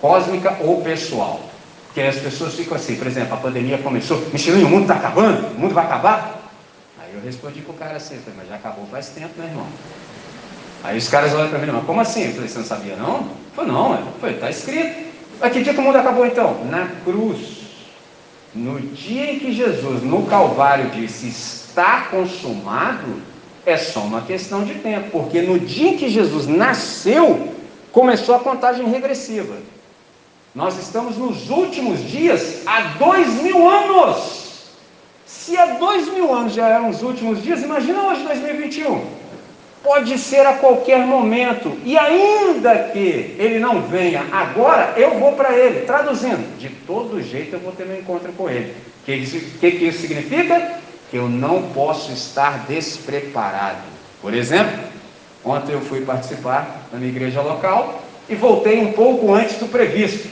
[0.00, 1.40] cósmica ou pessoal.
[1.86, 5.48] Porque as pessoas ficam assim, por exemplo, a pandemia começou, Michelin, o mundo está acabando?
[5.56, 6.48] O mundo vai acabar?
[7.00, 9.66] Aí eu respondi para o cara assim, mas já acabou faz tempo, né, irmão?
[10.84, 12.26] Aí os caras olham para mim, mas como assim?
[12.26, 13.16] Eu falei, você não sabia não?
[13.16, 13.26] Eu
[13.56, 15.07] falei, não, está escrito.
[15.40, 16.64] Mas que dia que o mundo acabou então?
[16.64, 17.58] Na cruz.
[18.54, 23.22] No dia em que Jesus, no Calvário, disse, está consumado,
[23.64, 25.10] é só uma questão de tempo.
[25.10, 27.54] Porque no dia em que Jesus nasceu,
[27.92, 29.56] começou a contagem regressiva.
[30.54, 34.72] Nós estamos nos últimos dias há dois mil anos.
[35.26, 39.17] Se há dois mil anos já eram os últimos dias, imagina hoje 2021
[39.82, 45.52] pode ser a qualquer momento, e ainda que ele não venha agora, eu vou para
[45.52, 45.86] ele.
[45.86, 48.74] Traduzindo, de todo jeito eu vou ter meu encontro com ele.
[49.02, 49.18] O que,
[49.60, 50.72] que, que isso significa?
[51.10, 53.78] Que eu não posso estar despreparado.
[54.20, 54.78] Por exemplo,
[55.44, 60.28] ontem eu fui participar da minha igreja local e voltei um pouco antes do previsto.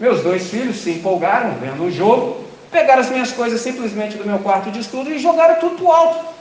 [0.00, 4.38] Meus dois filhos se empolgaram vendo o jogo, pegaram as minhas coisas simplesmente do meu
[4.38, 6.33] quarto de estudo e jogaram tudo para o alto.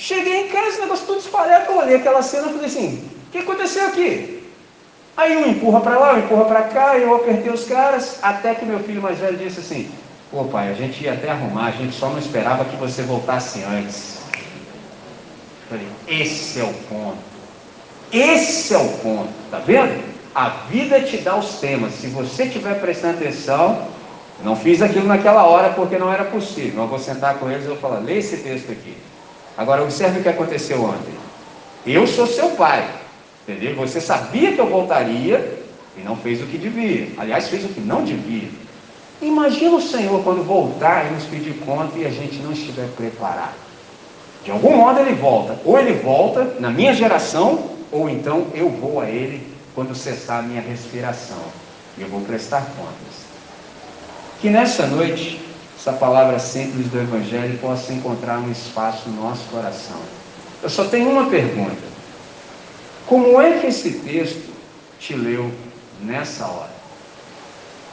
[0.00, 3.30] Cheguei em casa, esse negócio tudo espalhado, eu olhei aquela cena e falei assim, o
[3.30, 4.42] que aconteceu aqui?
[5.14, 8.64] Aí um empurra para lá, um empurra para cá, eu apertei os caras, até que
[8.64, 9.90] meu filho mais velho disse assim,
[10.30, 13.62] pô pai, a gente ia até arrumar, a gente só não esperava que você voltasse
[13.62, 14.20] antes.
[14.32, 17.18] Eu falei, esse é o ponto.
[18.10, 20.02] Esse é o ponto, tá vendo?
[20.34, 21.92] A vida te dá os temas.
[21.92, 23.86] Se você estiver prestando atenção,
[24.42, 26.84] não fiz aquilo naquela hora porque não era possível.
[26.84, 28.96] Eu vou sentar com eles e vou falar, lê esse texto aqui.
[29.60, 31.12] Agora observe o que aconteceu ontem.
[31.86, 32.82] Eu sou seu pai,
[33.46, 33.76] entendeu?
[33.76, 35.62] Você sabia que eu voltaria
[35.98, 37.08] e não fez o que devia.
[37.18, 38.48] Aliás, fez o que não devia.
[39.20, 43.52] Imagina o Senhor quando voltar e nos pedir conta e a gente não estiver preparado.
[44.42, 45.58] De algum modo ele volta.
[45.62, 50.42] Ou ele volta na minha geração, ou então eu vou a ele quando cessar a
[50.42, 51.42] minha respiração.
[51.98, 53.26] E eu vou prestar contas.
[54.40, 55.49] Que nessa noite
[55.80, 59.96] essa palavra simples do Evangelho possa encontrar um espaço no nosso coração.
[60.62, 61.80] Eu só tenho uma pergunta:
[63.06, 64.52] como é que esse texto
[64.98, 65.50] te leu
[66.02, 66.70] nessa hora?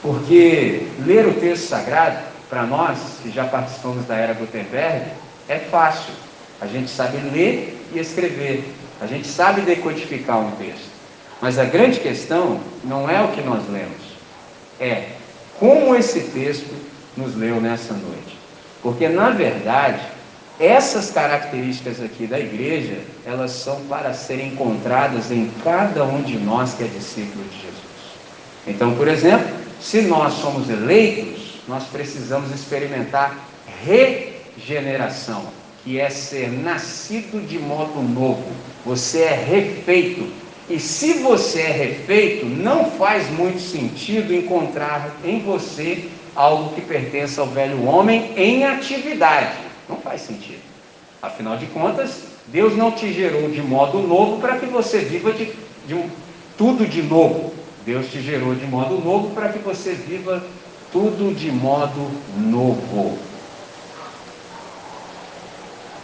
[0.02, 2.18] Porque ler o texto sagrado,
[2.50, 5.06] para nós que já participamos da era Gutenberg,
[5.48, 6.14] é fácil.
[6.60, 8.70] A gente sabe ler e escrever,
[9.00, 10.90] a gente sabe decodificar um texto.
[11.42, 14.02] Mas a grande questão não é o que nós lemos,
[14.78, 15.12] é
[15.58, 16.76] como esse texto
[17.18, 18.38] nos leu nessa noite.
[18.82, 20.02] Porque, na verdade,
[20.60, 26.74] essas características aqui da igreja, elas são para serem encontradas em cada um de nós
[26.74, 27.78] que é discípulo de Jesus.
[28.66, 29.48] Então, por exemplo,
[29.80, 33.38] se nós somos eleitos, nós precisamos experimentar
[33.86, 35.46] regeneração,
[35.84, 38.52] que é ser nascido de modo novo.
[38.86, 40.28] Você é refeito.
[40.70, 47.40] E se você é refeito, não faz muito sentido encontrar em você algo que pertence
[47.40, 49.58] ao velho homem em atividade.
[49.90, 50.62] Não faz sentido.
[51.22, 55.52] Afinal de contas, Deus não te gerou de modo novo para que você viva de,
[55.88, 56.08] de um,
[56.58, 57.54] tudo de novo.
[57.84, 60.44] Deus te gerou de modo novo para que você viva
[60.92, 63.18] tudo de modo novo.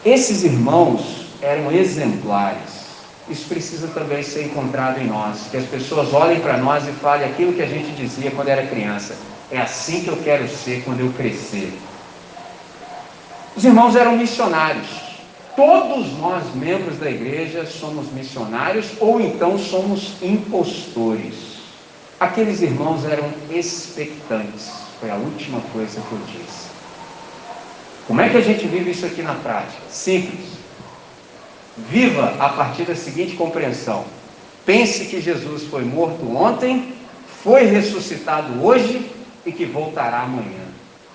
[0.04, 2.84] Esses irmãos eram exemplares.
[3.30, 5.48] Isso precisa também ser encontrado em nós.
[5.50, 8.66] Que as pessoas olhem para nós e falem aquilo que a gente dizia quando era
[8.66, 9.16] criança.
[9.54, 11.72] É assim que eu quero ser quando eu crescer.
[13.56, 14.88] Os irmãos eram missionários.
[15.56, 21.36] Todos nós, membros da igreja, somos missionários ou então somos impostores.
[22.20, 24.72] Aqueles irmãos eram expectantes.
[25.00, 26.70] Foi a última coisa que eu disse.
[28.08, 29.84] Como é que a gente vive isso aqui na prática?
[29.88, 30.54] Simples.
[31.78, 34.04] Viva a partir da seguinte compreensão:
[34.66, 36.96] pense que Jesus foi morto ontem,
[37.44, 39.14] foi ressuscitado hoje
[39.46, 40.64] e que voltará amanhã.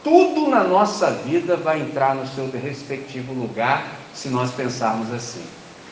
[0.05, 5.43] Tudo na nossa vida vai entrar no seu respectivo lugar se nós pensarmos assim.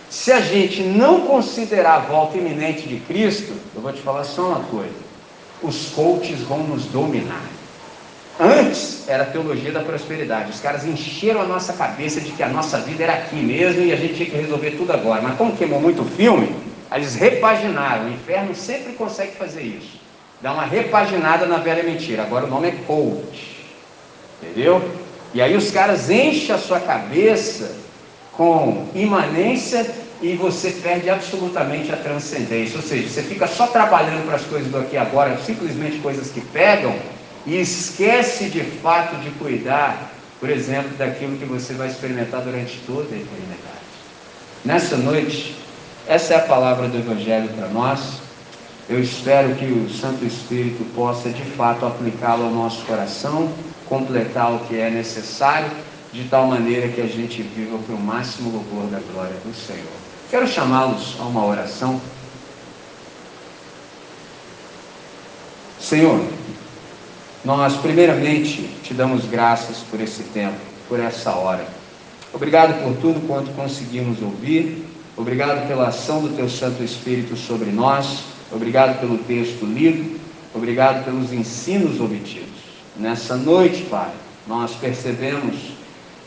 [0.09, 4.49] Se a gente não considerar a volta iminente de Cristo, eu vou te falar só
[4.49, 4.95] uma coisa:
[5.63, 7.43] os coaches vão nos dominar.
[8.39, 10.51] Antes era a teologia da prosperidade.
[10.51, 13.93] Os caras encheram a nossa cabeça de que a nossa vida era aqui mesmo e
[13.93, 15.23] a gente tinha que resolver tudo agora.
[15.23, 16.55] Mas como queimou muito filme,
[16.95, 18.07] eles repaginaram.
[18.07, 20.06] O inferno sempre consegue fazer isso.
[20.47, 22.23] Dá uma repaginada na velha mentira.
[22.23, 23.65] Agora o nome é coach.
[24.41, 24.81] Entendeu?
[25.35, 27.75] E aí os caras enchem a sua cabeça
[28.31, 29.85] com imanência
[30.23, 32.77] e você perde absolutamente a transcendência.
[32.77, 36.31] Ou seja, você fica só trabalhando para as coisas do aqui e agora, simplesmente coisas
[36.31, 36.95] que pegam,
[37.45, 43.13] e esquece de fato de cuidar, por exemplo, daquilo que você vai experimentar durante toda
[43.13, 43.87] a eternidade.
[44.65, 45.57] Nessa noite,
[46.07, 48.26] essa é a palavra do Evangelho para nós.
[48.89, 53.51] Eu espero que o Santo Espírito possa de fato aplicá-lo ao nosso coração,
[53.89, 55.69] completar o que é necessário,
[56.13, 59.83] de tal maneira que a gente viva para o máximo louvor da glória do Senhor.
[60.31, 62.01] Quero chamá-los a uma oração.
[65.81, 66.25] Senhor,
[67.45, 70.59] nós primeiramente te damos graças por esse tempo,
[70.89, 71.67] por essa hora.
[72.33, 74.87] Obrigado por tudo quanto conseguimos ouvir.
[75.17, 78.36] Obrigado pela ação do teu Santo Espírito sobre nós.
[78.53, 80.19] Obrigado pelo texto lido,
[80.55, 82.47] obrigado pelos ensinos obtidos.
[82.97, 84.11] Nessa noite, Pai,
[84.47, 85.57] nós percebemos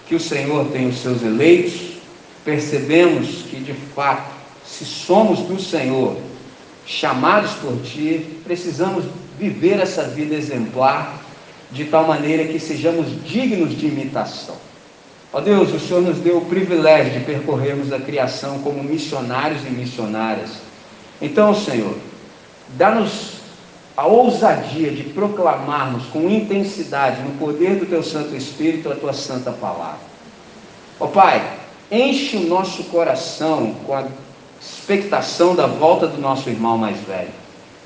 [0.08, 1.98] que o Senhor tem os seus eleitos,
[2.44, 4.34] percebemos que de fato,
[4.66, 6.18] se somos do Senhor,
[6.86, 9.06] chamados por Ti, precisamos
[9.40, 11.24] viver essa vida exemplar
[11.72, 14.58] de tal maneira que sejamos dignos de imitação.
[15.32, 19.70] Ó Deus, o Senhor nos deu o privilégio de percorrermos a criação como missionários e
[19.70, 20.50] missionárias.
[21.22, 21.96] Então, Senhor,
[22.78, 23.40] Dá-nos
[24.00, 29.52] a ousadia de proclamarmos com intensidade, no poder do Teu Santo Espírito, a Tua Santa
[29.52, 30.00] Palavra.
[31.00, 31.58] Ó oh, Pai,
[31.92, 34.06] enche o nosso coração com a
[34.62, 37.30] expectação da volta do nosso irmão mais velho,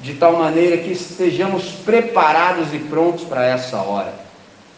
[0.01, 4.13] de tal maneira que estejamos preparados e prontos para essa hora.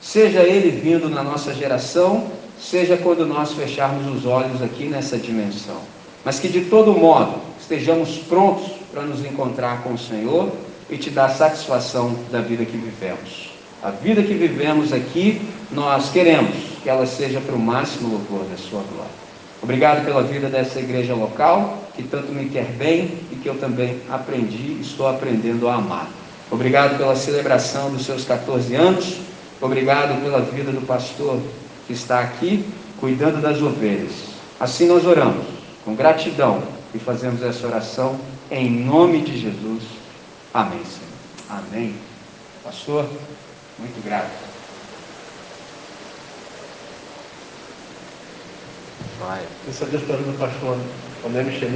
[0.01, 2.28] Seja ele vindo na nossa geração,
[2.60, 5.82] seja quando nós fecharmos os olhos aqui nessa dimensão.
[6.24, 10.50] Mas que de todo modo estejamos prontos para nos encontrar com o Senhor
[10.89, 13.52] e te dar satisfação da vida que vivemos.
[13.84, 18.56] A vida que vivemos aqui, nós queremos que ela seja para o máximo louvor da
[18.56, 19.12] sua glória.
[19.62, 24.00] Obrigado pela vida dessa igreja local, que tanto me quer bem e que eu também
[24.10, 26.08] aprendi, estou aprendendo a amar.
[26.50, 29.18] Obrigado pela celebração dos seus 14 anos.
[29.60, 31.38] Obrigado pela vida do pastor
[31.86, 32.64] que está aqui
[32.98, 34.14] cuidando das ovelhas.
[34.58, 35.46] Assim nós oramos,
[35.84, 38.18] com gratidão, e fazemos essa oração
[38.52, 39.84] em nome de Jesus.
[40.54, 41.10] Amém, Senhor.
[41.50, 41.96] Amém.
[42.64, 43.10] Pastor,
[43.80, 44.32] muito grato.
[49.20, 49.43] Vai.
[49.66, 50.78] Eu só Deus para o pastor
[51.26, 51.74] André Michelin.